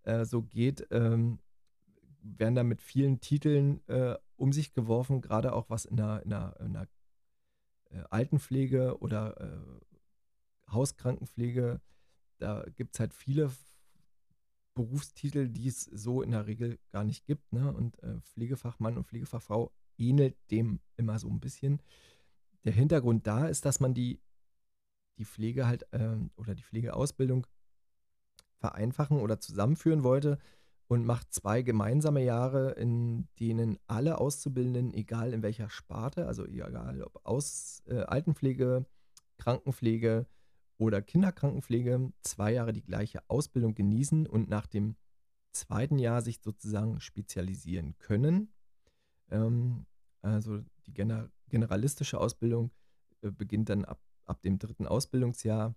[0.03, 1.39] äh, so geht, ähm,
[2.39, 6.31] werden da mit vielen Titeln äh, um sich geworfen, gerade auch was in der, in
[6.31, 6.89] der, in der
[7.91, 11.81] äh, Altenpflege oder äh, Hauskrankenpflege.
[12.39, 13.51] Da gibt es halt viele
[14.75, 17.53] Berufstitel, die es so in der Regel gar nicht gibt.
[17.53, 17.73] Ne?
[17.73, 21.81] Und äh, Pflegefachmann und Pflegefachfrau ähnelt dem immer so ein bisschen.
[22.65, 24.21] Der Hintergrund da ist, dass man die,
[25.19, 27.47] die Pflege halt äh, oder die Pflegeausbildung
[28.59, 30.39] vereinfachen oder zusammenführen wollte
[30.89, 37.03] und macht zwei gemeinsame Jahre, in denen alle Auszubildenden, egal in welcher Sparte, also egal
[37.03, 38.87] ob aus äh, Altenpflege,
[39.39, 40.27] Krankenpflege
[40.79, 44.97] oder Kinderkrankenpflege, zwei Jahre die gleiche Ausbildung genießen und nach dem
[45.53, 48.53] zweiten Jahr sich sozusagen spezialisieren können.
[49.31, 49.87] Ähm,
[50.23, 52.71] also die gener generalistische Ausbildung
[53.23, 55.75] äh, beginnt dann ab, ab dem dritten Ausbildungsjahr,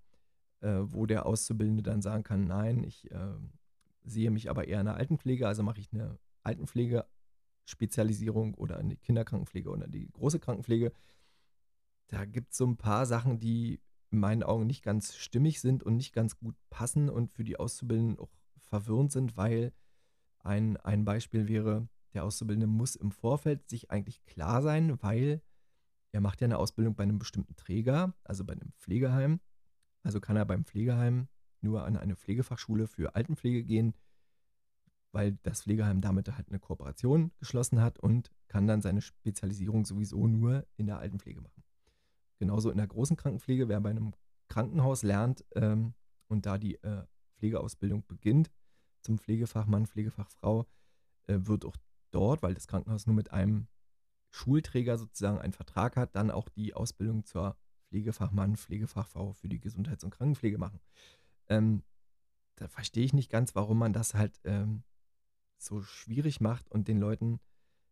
[0.62, 3.36] äh, wo der Auszubildende dann sagen kann, nein, ich äh,
[4.10, 9.70] sehe mich aber eher in der Altenpflege, also mache ich eine Altenpflege-Spezialisierung oder eine Kinderkrankenpflege
[9.70, 10.92] oder die große Krankenpflege.
[12.08, 13.80] Da gibt es so ein paar Sachen, die
[14.12, 17.60] in meinen Augen nicht ganz stimmig sind und nicht ganz gut passen und für die
[17.60, 19.72] Auszubildenden auch verwirrend sind, weil
[20.40, 25.42] ein, ein Beispiel wäre, der Auszubildende muss im Vorfeld sich eigentlich klar sein, weil
[26.12, 29.40] er macht ja eine Ausbildung bei einem bestimmten Träger, also bei einem Pflegeheim.
[30.02, 31.28] Also kann er beim Pflegeheim
[31.64, 33.94] nur an eine Pflegefachschule für Altenpflege gehen,
[35.12, 40.28] weil das Pflegeheim damit halt eine Kooperation geschlossen hat und kann dann seine Spezialisierung sowieso
[40.28, 41.64] nur in der Altenpflege machen.
[42.38, 44.14] Genauso in der großen Krankenpflege, wer bei einem
[44.48, 45.94] Krankenhaus lernt ähm,
[46.28, 47.06] und da die äh,
[47.38, 48.52] Pflegeausbildung beginnt,
[49.02, 50.66] zum Pflegefachmann, Pflegefachfrau,
[51.28, 51.76] äh, wird auch
[52.12, 53.68] dort, weil das Krankenhaus nur mit einem
[54.32, 57.58] Schulträger sozusagen einen Vertrag hat, dann auch die Ausbildung zur
[57.90, 60.80] Pflegefachmann, Pflegefachfrau für die Gesundheits- und Krankenpflege machen.
[61.50, 61.84] Ähm,
[62.56, 64.84] da verstehe ich nicht ganz, warum man das halt ähm,
[65.58, 67.40] so schwierig macht und den Leuten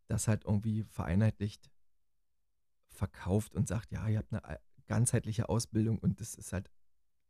[0.07, 1.69] das halt irgendwie vereinheitlicht
[2.89, 6.69] verkauft und sagt, ja, ihr habt eine äh, ganzheitliche Ausbildung und das ist halt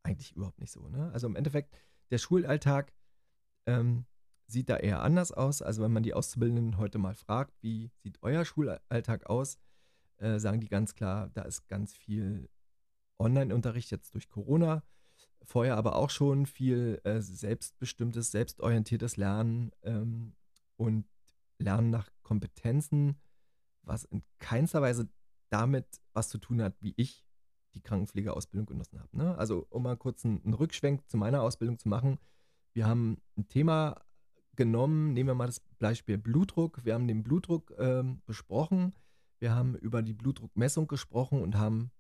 [0.03, 0.87] eigentlich überhaupt nicht so.
[0.87, 1.11] Ne?
[1.11, 1.75] Also im Endeffekt,
[2.11, 2.93] der Schulalltag
[3.65, 4.05] ähm,
[4.47, 5.61] sieht da eher anders aus.
[5.61, 9.57] Also wenn man die Auszubildenden heute mal fragt, wie sieht euer Schulalltag aus,
[10.17, 12.49] äh, sagen die ganz klar, da ist ganz viel
[13.19, 14.83] Online-Unterricht jetzt durch Corona.
[15.43, 20.33] Vorher aber auch schon viel äh, selbstbestimmtes, selbstorientiertes Lernen ähm,
[20.75, 21.05] und
[21.59, 23.17] Lernen nach Kompetenzen,
[23.81, 25.09] was in keinster Weise
[25.49, 27.25] damit was zu tun hat, wie ich
[27.73, 29.15] die Krankenpflegeausbildung genossen habe.
[29.15, 29.37] Ne?
[29.37, 32.19] Also um mal kurz einen, einen Rückschwenk zu meiner Ausbildung zu machen.
[32.73, 34.01] Wir haben ein Thema
[34.55, 36.83] genommen, nehmen wir mal das Beispiel Blutdruck.
[36.83, 38.93] Wir haben den Blutdruck äh, besprochen.
[39.39, 41.91] Wir haben über die Blutdruckmessung gesprochen und haben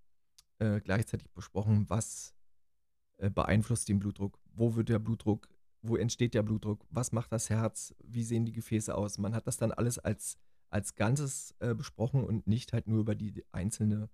[0.59, 2.33] äh, gleichzeitig besprochen, was
[3.17, 5.49] äh, beeinflusst den Blutdruck, wo wird der Blutdruck,
[5.81, 9.17] wo entsteht der Blutdruck, was macht das Herz, wie sehen die Gefäße aus.
[9.17, 10.37] Man hat das dann alles als,
[10.69, 14.09] als Ganzes äh, besprochen und nicht halt nur über die einzelne,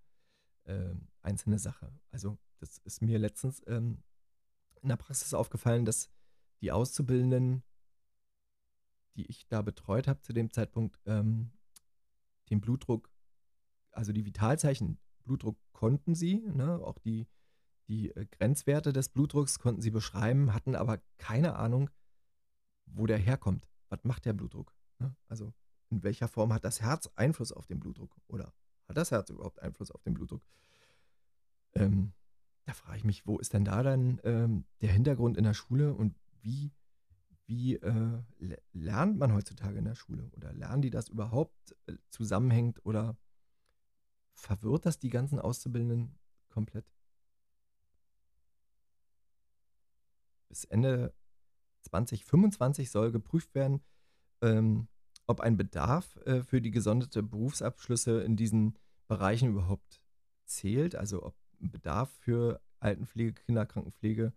[0.65, 1.91] ähm, einzelne Sache.
[2.11, 4.03] Also das ist mir letztens ähm,
[4.81, 6.09] in der Praxis aufgefallen, dass
[6.61, 7.63] die Auszubildenden,
[9.15, 11.51] die ich da betreut habe zu dem Zeitpunkt, ähm,
[12.49, 13.11] den Blutdruck,
[13.91, 17.27] also die Vitalzeichen, Blutdruck konnten sie, ne, auch die,
[17.87, 21.89] die äh, Grenzwerte des Blutdrucks konnten sie beschreiben, hatten aber keine Ahnung,
[22.85, 23.67] wo der herkommt.
[23.89, 24.73] Was macht der Blutdruck?
[24.99, 25.15] Ne?
[25.27, 25.53] Also
[25.89, 28.15] in welcher Form hat das Herz Einfluss auf den Blutdruck?
[28.27, 28.53] Oder
[28.87, 30.43] hat das Herz überhaupt Einfluss auf den Blutdruck?
[31.75, 32.13] Ähm,
[32.65, 35.93] da frage ich mich, wo ist denn da dann ähm, der Hintergrund in der Schule
[35.93, 36.71] und wie,
[37.45, 38.21] wie äh,
[38.71, 40.29] lernt man heutzutage in der Schule?
[40.35, 43.17] Oder lernen die das überhaupt äh, zusammenhängt oder
[44.33, 46.17] verwirrt das die ganzen Auszubildenden
[46.49, 46.85] komplett?
[50.53, 51.15] Bis Ende
[51.81, 53.81] 2025 soll geprüft werden,
[54.43, 54.87] ähm,
[55.25, 60.03] ob ein Bedarf äh, für die gesonderte Berufsabschlüsse in diesen Bereichen überhaupt
[60.45, 64.31] zählt, also ob ein Bedarf für Altenpflege, Kinderkrankenpflege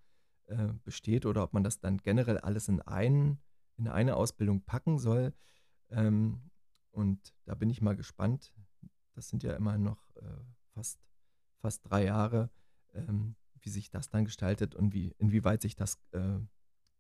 [0.46, 3.38] äh, besteht oder ob man das dann generell alles in, einen,
[3.76, 5.35] in eine Ausbildung packen soll.
[5.90, 6.50] Ähm,
[6.92, 8.55] und da bin ich mal gespannt.
[9.12, 10.40] Das sind ja immer noch äh,
[10.72, 10.98] fast,
[11.61, 12.48] fast drei Jahre,
[12.94, 16.38] ähm, wie sich das dann gestaltet und wie, inwieweit sich das äh,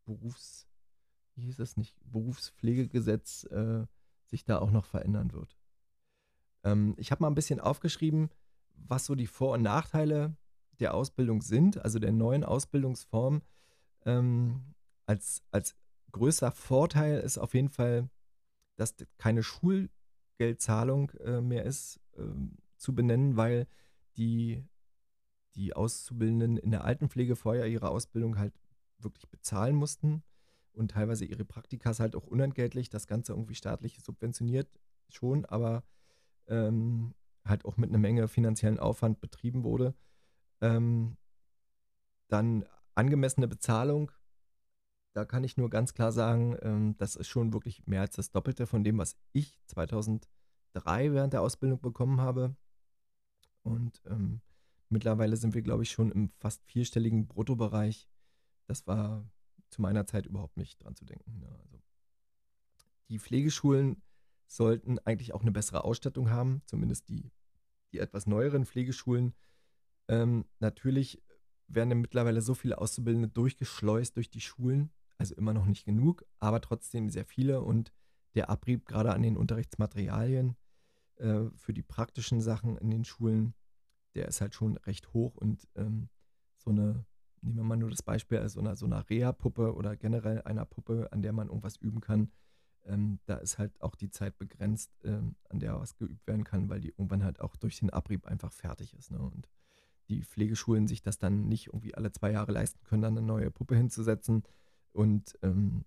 [0.04, 0.66] Berufs,
[1.36, 3.86] wie hieß es nicht, Berufspflegegesetz äh,
[4.24, 5.56] sich da auch noch verändern wird.
[6.64, 8.30] Ähm, ich habe mal ein bisschen aufgeschrieben,
[8.74, 10.36] was so die Vor- und Nachteile
[10.80, 13.42] der Ausbildung sind, also der neuen Ausbildungsform.
[14.04, 14.74] Ähm,
[15.06, 15.76] als, als
[16.10, 18.10] größter Vorteil ist auf jeden Fall,
[18.74, 22.24] dass keine Schulgeldzahlung äh, mehr ist äh,
[22.76, 23.68] zu benennen, weil
[24.16, 24.64] die,
[25.56, 28.54] die Auszubildenden in der Altenpflege vorher ihre Ausbildung halt
[28.98, 30.22] wirklich bezahlen mussten
[30.72, 34.68] und teilweise ihre Praktikas halt auch unentgeltlich, das Ganze irgendwie staatlich subventioniert
[35.08, 35.82] schon, aber
[36.48, 37.14] ähm,
[37.44, 39.94] halt auch mit einer Menge finanziellen Aufwand betrieben wurde.
[40.60, 41.16] Ähm,
[42.28, 42.64] dann
[42.94, 44.10] angemessene Bezahlung.
[45.14, 48.30] Da kann ich nur ganz klar sagen, ähm, das ist schon wirklich mehr als das
[48.30, 50.26] Doppelte von dem, was ich 2003
[51.12, 52.54] während der Ausbildung bekommen habe.
[53.62, 54.40] Und ähm,
[54.88, 58.08] mittlerweile sind wir, glaube ich, schon im fast vierstelligen Bruttobereich.
[58.66, 59.28] Das war
[59.70, 61.40] zu meiner Zeit überhaupt nicht dran zu denken.
[61.40, 61.58] Ja, ne?
[61.60, 61.82] also
[63.08, 64.02] die Pflegeschulen
[64.46, 67.32] sollten eigentlich auch eine bessere Ausstattung haben, zumindest die,
[67.92, 69.34] die etwas neueren Pflegeschulen
[70.08, 71.22] ähm, natürlich
[71.68, 76.24] werden ja mittlerweile so viele Auszubildende durchgeschleust durch die Schulen, also immer noch nicht genug,
[76.38, 77.92] aber trotzdem sehr viele und
[78.34, 80.56] der Abrieb gerade an den Unterrichtsmaterialien
[81.16, 83.54] äh, für die praktischen Sachen in den Schulen,
[84.16, 86.08] der ist halt schon recht hoch und ähm,
[86.56, 87.04] so eine,
[87.42, 90.64] nehmen wir mal nur das Beispiel, also so einer, so einer Reha-Puppe oder generell einer
[90.64, 92.32] Puppe, an der man irgendwas üben kann,
[92.84, 96.68] ähm, da ist halt auch die Zeit begrenzt, ähm, an der was geübt werden kann,
[96.68, 99.10] weil die irgendwann halt auch durch den Abrieb einfach fertig ist.
[99.10, 99.18] Ne?
[99.18, 99.48] Und
[100.08, 103.50] die Pflegeschulen sich das dann nicht irgendwie alle zwei Jahre leisten können, dann eine neue
[103.50, 104.44] Puppe hinzusetzen
[104.92, 105.84] und ähm,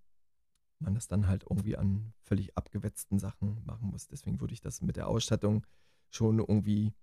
[0.80, 4.08] man das dann halt irgendwie an völlig abgewetzten Sachen machen muss.
[4.08, 5.66] Deswegen würde ich das mit der Ausstattung
[6.10, 6.94] schon irgendwie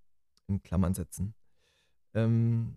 [0.49, 1.35] in Klammern setzen.
[2.15, 2.77] Ähm,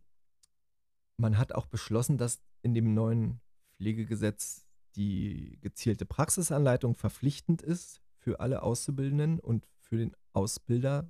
[1.17, 3.41] man hat auch beschlossen, dass in dem neuen
[3.77, 11.10] Pflegegesetz die gezielte Praxisanleitung verpflichtend ist für alle Auszubildenden und für den Ausbilder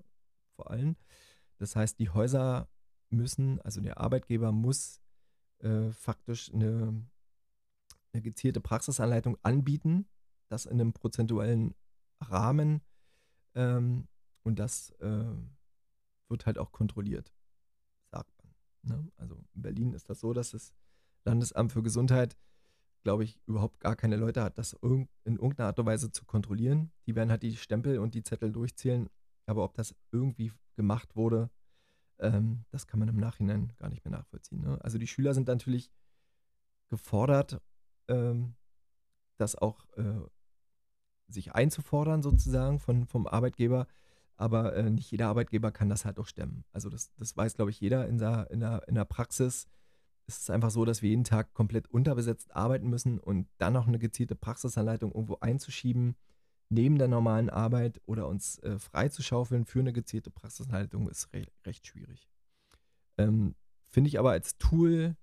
[0.56, 0.96] vor allem.
[1.58, 2.70] Das heißt, die Häuser
[3.10, 5.02] müssen, also der Arbeitgeber muss
[5.60, 7.06] äh, faktisch eine,
[8.14, 10.08] eine gezielte Praxisanleitung anbieten,
[10.48, 11.76] das in einem prozentuellen
[12.22, 12.82] Rahmen
[13.56, 14.08] ähm,
[14.44, 15.26] und das äh,
[16.30, 17.34] wird halt auch kontrolliert,
[18.12, 18.54] sagt man.
[18.84, 19.12] Ne?
[19.18, 20.74] Also in Berlin ist das so, dass das
[21.26, 22.38] Landesamt für Gesundheit,
[23.04, 26.92] glaube ich, überhaupt gar keine Leute hat, das in irgendeiner Art und Weise zu kontrollieren.
[27.06, 29.10] Die werden halt die Stempel und die Zettel durchzählen,
[29.46, 31.50] aber ob das irgendwie gemacht wurde,
[32.20, 34.62] ähm, das kann man im Nachhinein gar nicht mehr nachvollziehen.
[34.62, 34.78] Ne?
[34.82, 35.92] Also die Schüler sind natürlich
[36.90, 37.62] gefordert,
[38.08, 38.56] ähm,
[39.38, 40.22] das auch äh,
[41.28, 43.88] sich einzufordern sozusagen von, vom Arbeitgeber.
[44.40, 46.64] Aber äh, nicht jeder Arbeitgeber kann das halt auch stemmen.
[46.72, 49.68] Also das, das weiß, glaube ich, jeder in der, in, der, in der Praxis.
[50.28, 53.86] Es ist einfach so, dass wir jeden Tag komplett unterbesetzt arbeiten müssen und dann noch
[53.86, 56.16] eine gezielte Praxisanleitung irgendwo einzuschieben,
[56.70, 61.86] neben der normalen Arbeit oder uns äh, freizuschaufeln für eine gezielte Praxisanleitung, ist re recht
[61.86, 62.30] schwierig.
[63.18, 63.56] Ähm,
[63.88, 65.18] Finde ich aber als Tool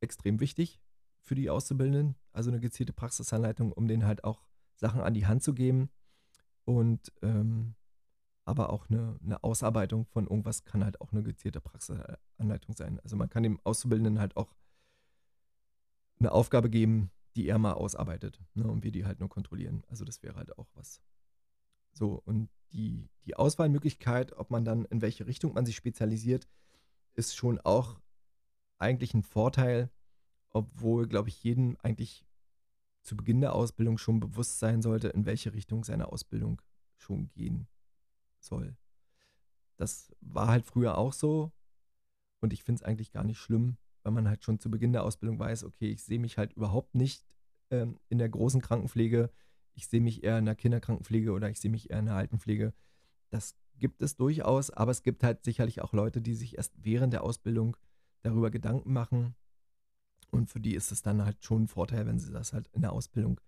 [0.00, 0.80] extrem wichtig
[1.22, 4.46] für die Auszubildenden, also eine gezielte Praxisanleitung, um denen halt auch
[4.76, 5.90] Sachen an die Hand zu geben
[6.64, 7.74] und ähm,
[8.48, 12.98] aber auch eine, eine, Ausarbeitung von irgendwas kann halt auch eine gezielte Praxisanleitung sein.
[13.00, 14.56] Also man kann dem Auszubildenden halt auch
[16.18, 19.84] eine Aufgabe geben, die er mal ausarbeitet ne, und wir die halt nur kontrollieren.
[19.88, 21.02] Also das wäre halt auch was.
[21.92, 26.48] So, und die, die Auswahlmöglichkeit, ob man dann in welche Richtung man sich spezialisiert,
[27.14, 28.00] ist schon auch
[28.78, 29.90] eigentlich ein Vorteil,
[30.50, 32.24] obwohl, glaube ich, jedem eigentlich
[33.02, 36.62] zu Beginn der Ausbildung schon bewusst sein sollte, in welche Richtung seine Ausbildung
[36.96, 37.68] schon gehen
[38.48, 38.76] soll.
[39.76, 41.52] Das war halt früher auch so
[42.40, 45.04] und ich finde es eigentlich gar nicht schlimm, weil man halt schon zu Beginn der
[45.04, 47.24] Ausbildung weiß, okay, ich sehe mich halt überhaupt nicht
[47.70, 49.30] ähm, in der großen Krankenpflege,
[49.74, 52.74] ich sehe mich eher in der Kinderkrankenpflege oder ich sehe mich eher in der Altenpflege.
[53.30, 57.12] Das gibt es durchaus, aber es gibt halt sicherlich auch Leute, die sich erst während
[57.12, 57.76] der Ausbildung
[58.22, 59.36] darüber Gedanken machen
[60.30, 62.82] und für die ist es dann halt schon ein Vorteil, wenn sie das halt in
[62.82, 63.40] der Ausbildung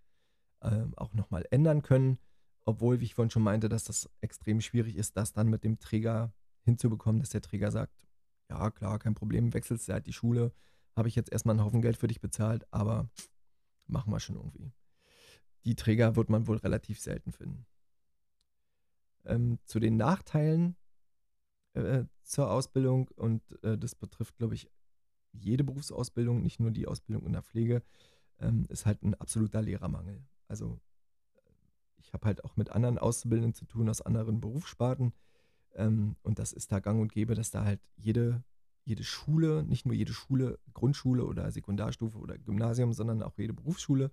[0.61, 2.19] äh, auch nochmal ändern können.
[2.65, 5.79] Obwohl, wie ich vorhin schon meinte, dass das extrem schwierig ist, das dann mit dem
[5.79, 8.07] Träger hinzubekommen, dass der Träger sagt,
[8.49, 10.53] ja klar, kein Problem, wechselst du halt die Schule,
[10.97, 13.09] habe ich jetzt erstmal einen Haufen Geld für dich bezahlt, aber
[13.87, 14.73] machen wir schon irgendwie.
[15.65, 17.67] Die Träger wird man wohl relativ selten finden.
[19.25, 20.77] Ähm, zu den Nachteilen
[21.75, 24.71] äh, zur Ausbildung und äh, das betrifft, glaube ich,
[25.33, 27.83] jede Berufsausbildung, nicht nur die Ausbildung in der Pflege,
[28.39, 30.25] ähm, ist halt ein absoluter Lehrermangel.
[30.49, 30.81] Also
[32.01, 35.13] ich habe halt auch mit anderen Auszubildenden zu tun aus anderen Berufssparten.
[35.75, 38.43] Ähm, und das ist da gang und gäbe, dass da halt jede,
[38.85, 44.11] jede Schule, nicht nur jede Schule, Grundschule oder Sekundarstufe oder Gymnasium, sondern auch jede Berufsschule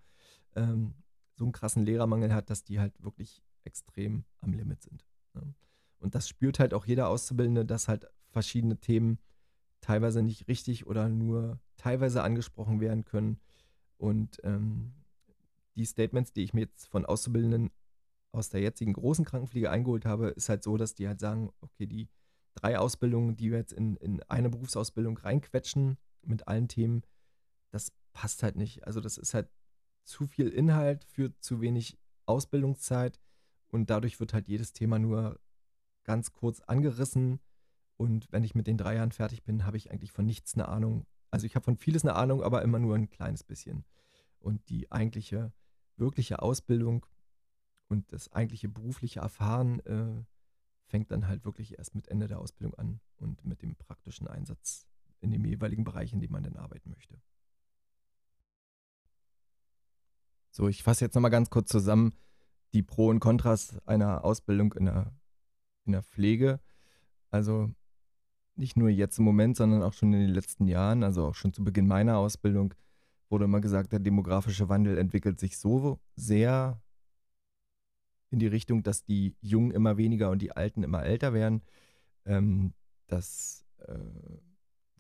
[0.56, 0.94] ähm,
[1.36, 5.06] so einen krassen Lehrermangel hat, dass die halt wirklich extrem am Limit sind.
[5.34, 5.54] Ne?
[6.00, 9.20] Und das spürt halt auch jeder Auszubildende, dass halt verschiedene Themen
[9.82, 13.40] teilweise nicht richtig oder nur teilweise angesprochen werden können.
[13.98, 14.94] Und ähm,
[15.78, 17.72] die Statements, die ich mir jetzt von Auszubildenden
[18.32, 21.86] aus der jetzigen großen Krankenpflege eingeholt habe, ist halt so, dass die halt sagen, okay,
[21.86, 22.10] die
[22.56, 27.04] drei Ausbildungen, die wir jetzt in, in eine Berufsausbildung reinquetschen mit allen Themen,
[27.72, 28.86] das passt halt nicht.
[28.86, 29.50] Also das ist halt
[30.04, 33.20] zu viel Inhalt für zu wenig Ausbildungszeit
[33.68, 35.40] und dadurch wird halt jedes Thema nur
[36.04, 37.40] ganz kurz angerissen
[37.98, 40.68] und wenn ich mit den drei Jahren fertig bin, habe ich eigentlich von nichts eine
[40.68, 41.06] Ahnung.
[41.32, 43.84] Also ich habe von vieles eine Ahnung, aber immer nur ein kleines bisschen.
[44.40, 45.52] Und die eigentliche,
[45.98, 47.06] wirkliche Ausbildung
[47.88, 50.24] und das eigentliche berufliche Erfahren äh,
[50.86, 54.88] fängt dann halt wirklich erst mit Ende der Ausbildung an und mit dem praktischen Einsatz
[55.20, 57.20] in dem jeweiligen Bereich, in dem man dann arbeiten möchte.
[60.52, 62.14] So, ich fasse jetzt nochmal ganz kurz zusammen
[62.74, 65.14] die Pro und Kontras einer Ausbildung in der,
[65.86, 66.60] in der Pflege.
[67.30, 67.72] Also
[68.56, 71.54] nicht nur jetzt im Moment, sondern auch schon in den letzten Jahren, also auch schon
[71.54, 72.74] zu Beginn meiner Ausbildung,
[73.30, 76.82] wurde immer gesagt, der demografische Wandel entwickelt sich so sehr
[78.30, 81.62] in die Richtung, dass die Jungen immer weniger und die Alten immer älter werden.
[82.26, 82.74] Ähm,
[83.08, 83.98] das äh,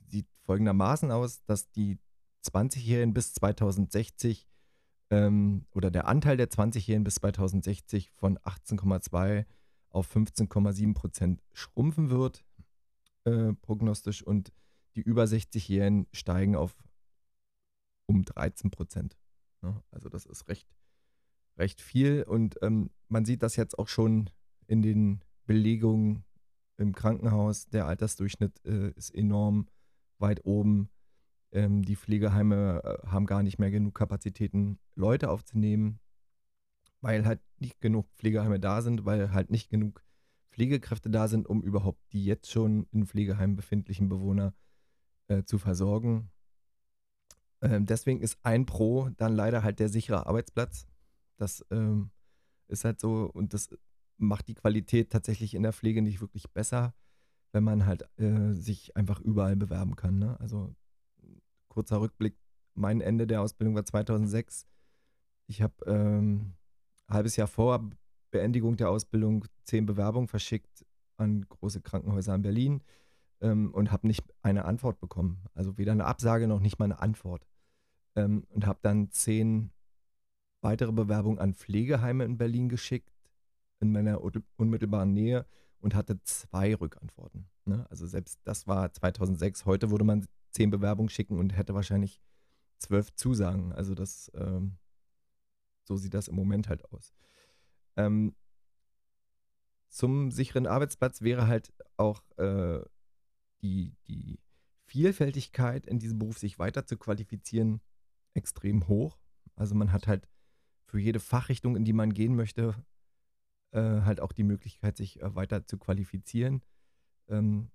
[0.07, 1.99] sieht folgendermaßen aus, dass die
[2.45, 4.47] 20-Jährigen bis 2060
[5.09, 9.45] ähm, oder der Anteil der 20-Jährigen bis 2060 von 18,2
[9.89, 12.43] auf 15,7 Prozent schrumpfen wird
[13.25, 14.53] äh, prognostisch und
[14.95, 16.75] die über 60-Jährigen steigen auf
[18.07, 19.17] um 13 Prozent.
[19.61, 20.67] Ja, also das ist recht,
[21.57, 24.29] recht viel und ähm, man sieht das jetzt auch schon
[24.67, 26.23] in den Belegungen
[26.77, 27.67] im Krankenhaus.
[27.67, 29.67] Der Altersdurchschnitt äh, ist enorm
[30.19, 30.89] weit oben.
[31.51, 35.99] Ähm, die Pflegeheime äh, haben gar nicht mehr genug Kapazitäten, Leute aufzunehmen,
[37.01, 40.03] weil halt nicht genug Pflegeheime da sind, weil halt nicht genug
[40.51, 44.53] Pflegekräfte da sind, um überhaupt die jetzt schon in Pflegeheimen befindlichen Bewohner
[45.27, 46.31] äh, zu versorgen.
[47.61, 50.87] Ähm, deswegen ist ein Pro dann leider halt der sichere Arbeitsplatz.
[51.37, 52.11] Das ähm,
[52.67, 53.69] ist halt so und das
[54.17, 56.93] macht die Qualität tatsächlich in der Pflege nicht wirklich besser,
[57.51, 60.19] wenn man halt äh, sich einfach überall bewerben kann.
[60.19, 60.39] Ne?
[60.39, 60.75] Also
[61.67, 62.35] kurzer Rückblick,
[62.73, 64.65] mein Ende der Ausbildung war 2006.
[65.47, 66.53] Ich habe ähm,
[67.07, 67.89] ein halbes Jahr vor
[68.31, 70.85] Beendigung der Ausbildung zehn Bewerbungen verschickt
[71.17, 72.81] an große Krankenhäuser in Berlin
[73.41, 75.43] ähm, und habe nicht eine Antwort bekommen.
[75.53, 77.47] Also weder eine Absage noch nicht mal eine Antwort.
[78.15, 79.71] Ähm, und habe dann zehn
[80.61, 83.13] weitere Bewerbungen an Pflegeheime in Berlin geschickt,
[83.79, 84.21] in meiner
[84.57, 85.45] unmittelbaren Nähe
[85.79, 87.47] und hatte zwei Rückantworten.
[87.65, 87.85] Ne?
[87.89, 89.65] Also selbst das war 2006.
[89.65, 92.19] Heute würde man zehn Bewerbungen schicken und hätte wahrscheinlich
[92.79, 93.71] zwölf Zusagen.
[93.73, 94.77] Also das, ähm,
[95.83, 97.13] so sieht das im Moment halt aus.
[97.95, 98.35] Ähm,
[99.89, 102.81] zum sicheren Arbeitsplatz wäre halt auch äh,
[103.61, 104.39] die, die
[104.85, 107.81] Vielfältigkeit in diesem Beruf, sich weiter zu qualifizieren,
[108.33, 109.17] extrem hoch.
[109.55, 110.27] Also man hat halt
[110.85, 112.75] für jede Fachrichtung, in die man gehen möchte,
[113.71, 116.61] äh, halt auch die Möglichkeit, sich äh, weiter zu qualifizieren.
[117.27, 117.69] Ähm,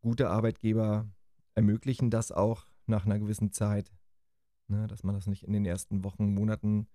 [0.00, 1.10] gute Arbeitgeber
[1.54, 3.92] ermöglichen das auch nach einer gewissen Zeit,
[4.68, 6.86] ne, dass man das nicht in den ersten Wochen, Monaten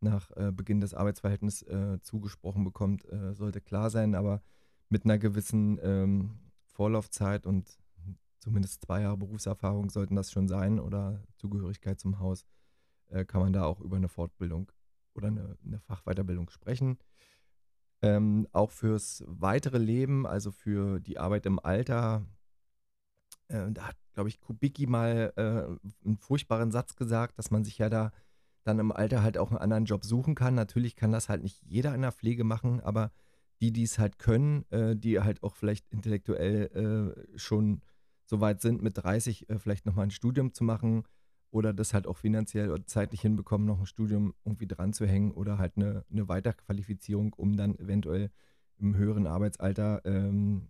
[0.00, 4.42] nach äh, Beginn des Arbeitsverhältnisses äh, zugesprochen bekommt, äh, sollte klar sein, aber
[4.88, 6.38] mit einer gewissen ähm,
[6.78, 7.76] Vorlaufzeit und
[8.38, 12.46] zumindest zwei Jahre Berufserfahrung sollten das schon sein oder Zugehörigkeit zum Haus,
[13.08, 14.70] äh, kann man da auch über eine Fortbildung
[15.12, 16.98] oder eine, eine Fachweiterbildung sprechen.
[18.00, 22.24] Ähm, auch fürs weitere Leben, also für die Arbeit im Alter,
[23.48, 27.78] äh, da hat, glaube ich, Kubicki mal äh, einen furchtbaren Satz gesagt, dass man sich
[27.78, 28.12] ja da
[28.62, 30.54] dann im Alter halt auch einen anderen Job suchen kann.
[30.54, 33.10] Natürlich kann das halt nicht jeder in der Pflege machen, aber
[33.60, 37.82] die, die es halt können, äh, die halt auch vielleicht intellektuell äh, schon
[38.24, 41.04] so weit sind, mit 30 äh, vielleicht nochmal ein Studium zu machen
[41.50, 45.32] oder das halt auch finanziell oder zeitlich hinbekommen, noch ein Studium irgendwie dran zu hängen
[45.32, 48.30] oder halt eine, eine Weiterqualifizierung, um dann eventuell
[48.78, 50.68] im höheren Arbeitsalter ähm,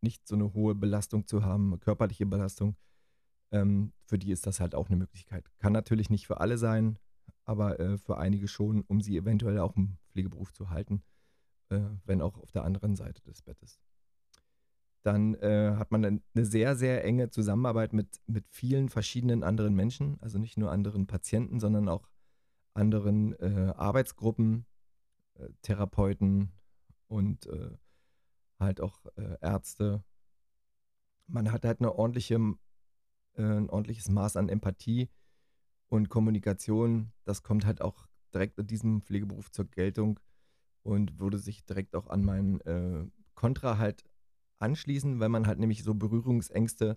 [0.00, 2.76] nicht so eine hohe Belastung zu haben, körperliche Belastung.
[3.50, 5.50] Ähm, für die ist das halt auch eine Möglichkeit.
[5.58, 6.98] Kann natürlich nicht für alle sein,
[7.44, 11.02] aber äh, für einige schon, um sie eventuell auch im Pflegeberuf zu halten,
[11.74, 13.80] äh, wenn auch auf der anderen Seite des Bettes.
[15.02, 20.18] Dann äh, hat man eine sehr, sehr enge Zusammenarbeit mit, mit vielen verschiedenen anderen Menschen,
[20.20, 22.08] also nicht nur anderen Patienten, sondern auch
[22.72, 24.66] anderen äh, Arbeitsgruppen,
[25.34, 26.52] äh, Therapeuten
[27.06, 27.70] und äh,
[28.58, 29.04] halt auch
[29.40, 30.04] Ärzte.
[31.26, 35.10] Man hat halt eine ordentliche, ein ordentliches Maß an Empathie
[35.88, 40.20] und Kommunikation, das kommt halt auch direkt in diesem Pflegeberuf zur Geltung
[40.84, 44.04] und würde sich direkt auch an meinen äh, Kontra halt
[44.58, 46.96] anschließen, weil man halt nämlich so Berührungsängste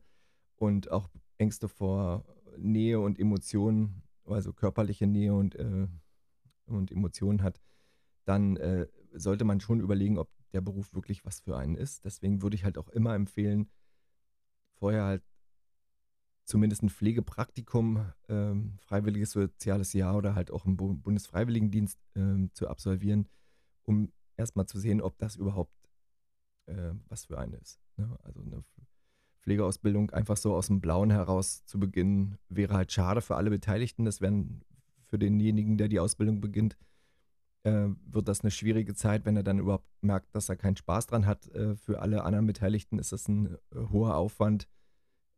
[0.56, 2.26] und auch Ängste vor
[2.58, 5.88] Nähe und Emotionen, also körperliche Nähe und, äh,
[6.66, 7.62] und Emotionen hat,
[8.26, 12.06] dann äh, sollte man schon überlegen, ob der Beruf wirklich was für einen ist.
[12.06, 13.70] Deswegen würde ich halt auch immer empfehlen,
[14.76, 15.24] vorher halt
[16.44, 23.28] zumindest ein Pflegepraktikum, ähm, freiwilliges soziales Jahr oder halt auch im Bundesfreiwilligendienst ähm, zu absolvieren,
[23.88, 25.74] um erstmal zu sehen, ob das überhaupt
[26.68, 27.80] äh, was für eine ist.
[27.98, 28.18] Ne?
[28.24, 28.64] Also eine
[29.42, 34.06] Pflegeausbildung einfach so aus dem Blauen heraus zu beginnen, wäre halt schade für alle Beteiligten.
[34.06, 34.46] Das wäre
[35.06, 36.78] für denjenigen, der die Ausbildung beginnt,
[37.64, 41.08] äh, wird das eine schwierige Zeit, wenn er dann überhaupt merkt, dass er keinen Spaß
[41.08, 41.48] dran hat.
[41.50, 44.68] Äh, für alle anderen Beteiligten ist das ein äh, hoher Aufwand.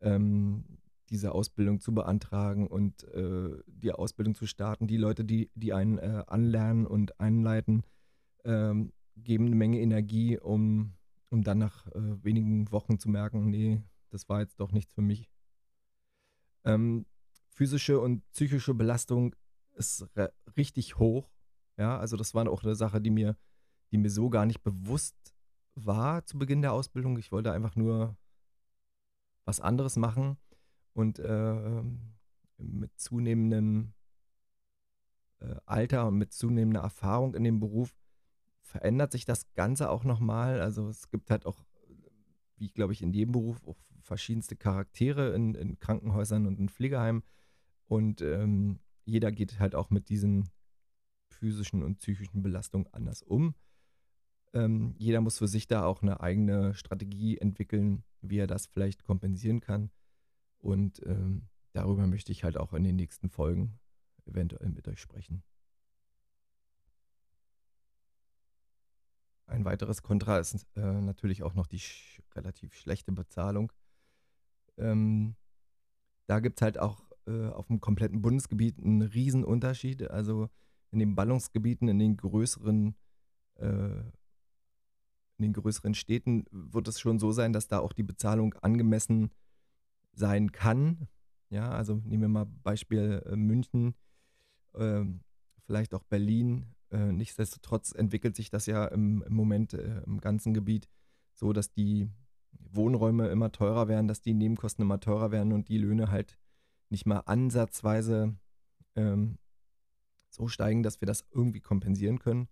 [0.01, 0.79] Ähm,
[1.09, 4.87] diese Ausbildung zu beantragen und äh, die Ausbildung zu starten.
[4.87, 7.83] Die Leute, die, die einen äh, anlernen und einleiten,
[8.45, 10.93] ähm, geben eine Menge Energie, um,
[11.29, 15.01] um dann nach äh, wenigen Wochen zu merken, nee, das war jetzt doch nichts für
[15.01, 15.29] mich.
[16.63, 17.05] Ähm,
[17.49, 19.35] physische und psychische Belastung
[19.75, 20.07] ist
[20.57, 21.29] richtig hoch.
[21.77, 23.37] Ja, also das war auch eine Sache, die mir,
[23.91, 25.15] die mir so gar nicht bewusst
[25.75, 27.17] war zu Beginn der Ausbildung.
[27.17, 28.17] Ich wollte einfach nur
[29.45, 30.37] was anderes machen
[30.93, 31.83] und äh,
[32.57, 33.93] mit zunehmendem
[35.39, 37.95] äh, Alter und mit zunehmender Erfahrung in dem Beruf
[38.69, 40.61] verändert sich das Ganze auch nochmal.
[40.61, 41.65] Also es gibt halt auch,
[42.57, 47.23] wie glaube ich in jedem Beruf, auch verschiedenste Charaktere in, in Krankenhäusern und in Pflegeheimen.
[47.87, 50.49] Und ähm, jeder geht halt auch mit diesen
[51.29, 53.55] physischen und psychischen Belastungen anders um.
[54.53, 59.03] Ähm, jeder muss für sich da auch eine eigene Strategie entwickeln, wie er das vielleicht
[59.03, 59.91] kompensieren kann.
[60.59, 63.79] Und ähm, darüber möchte ich halt auch in den nächsten Folgen
[64.25, 65.43] eventuell mit euch sprechen.
[69.49, 73.71] Ein weiteres Kontra ist äh, natürlich auch noch die sch relativ schlechte Bezahlung.
[74.77, 75.35] Ähm,
[76.27, 80.09] da gibt es halt auch äh, auf dem kompletten Bundesgebiet ein Riesenunterschied.
[80.09, 80.49] Also
[80.91, 82.95] in den Ballungsgebieten, in den größeren,
[83.55, 83.99] äh,
[85.37, 89.31] in den größeren Städten wird es schon so sein, dass da auch die Bezahlung angemessen
[90.13, 91.07] sein kann.
[91.49, 93.95] Ja, also nehmen wir mal Beispiel äh, München,
[94.73, 95.03] äh,
[95.65, 96.75] vielleicht auch Berlin.
[96.91, 100.89] Äh, nichtsdestotrotz entwickelt sich das ja im, im Moment äh, im ganzen Gebiet
[101.33, 102.09] so, dass die
[102.51, 106.37] Wohnräume immer teurer werden, dass die Nebenkosten immer teurer werden und die Löhne halt
[106.89, 108.35] nicht mal ansatzweise
[108.95, 109.37] ähm,
[110.29, 112.47] so steigen, dass wir das irgendwie kompensieren können.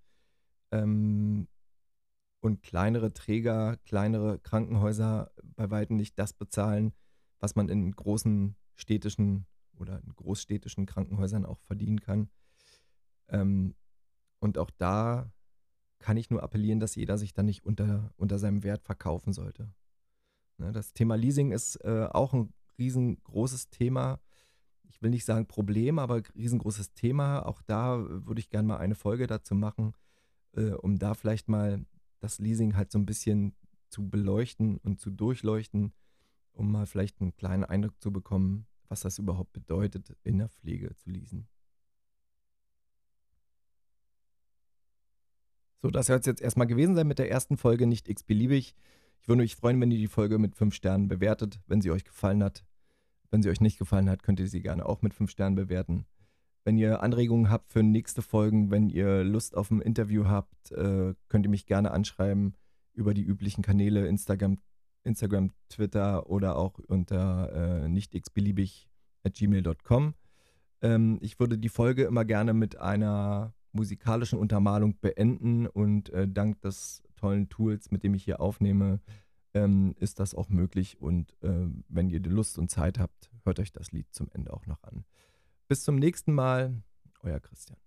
[0.71, 1.47] Ähm,
[2.39, 6.93] und kleinere Träger, kleinere Krankenhäuser bei weitem nicht das bezahlen,
[7.39, 12.29] was man in großen städtischen oder in großstädtischen Krankenhäusern auch verdienen kann.
[13.29, 13.75] Ähm,
[14.39, 15.31] und auch da
[15.99, 19.73] kann ich nur appellieren, dass jeder sich dann nicht unter, unter seinem Wert verkaufen sollte.
[20.57, 24.19] Ne, das Thema Leasing ist äh, auch ein riesengroßes Thema.
[24.83, 27.45] Ich will nicht sagen Problem, aber riesengroßes Thema.
[27.45, 29.93] Auch da würde ich gerne mal eine Folge dazu machen,
[30.53, 31.85] äh, um da vielleicht mal
[32.19, 33.55] das Leasing halt so ein bisschen
[33.89, 35.93] zu beleuchten und zu durchleuchten,
[36.53, 40.95] um mal vielleicht einen kleinen Eindruck zu bekommen, was das überhaupt bedeutet, in der Pflege
[40.95, 41.47] zu leasen.
[45.82, 48.75] So, das soll es jetzt erstmal gewesen sein mit der ersten Folge, nicht x-beliebig.
[49.21, 52.03] Ich würde mich freuen, wenn ihr die Folge mit 5 Sternen bewertet, wenn sie euch
[52.03, 52.63] gefallen hat.
[53.30, 56.05] Wenn sie euch nicht gefallen hat, könnt ihr sie gerne auch mit 5 Sternen bewerten.
[56.63, 61.13] Wenn ihr Anregungen habt für nächste Folgen, wenn ihr Lust auf ein Interview habt, äh,
[61.30, 62.55] könnt ihr mich gerne anschreiben
[62.93, 64.57] über die üblichen Kanäle Instagram,
[65.03, 68.89] Instagram Twitter oder auch unter äh, nichtxbeliebig
[69.23, 70.13] at gmail.com.
[70.82, 76.61] Ähm, ich würde die Folge immer gerne mit einer musikalischen Untermalung beenden und äh, dank
[76.61, 78.99] des tollen Tools, mit dem ich hier aufnehme,
[79.53, 81.01] ähm, ist das auch möglich.
[81.01, 84.65] Und äh, wenn ihr Lust und Zeit habt, hört euch das Lied zum Ende auch
[84.65, 85.05] noch an.
[85.68, 86.82] Bis zum nächsten Mal,
[87.24, 87.78] euer Christian.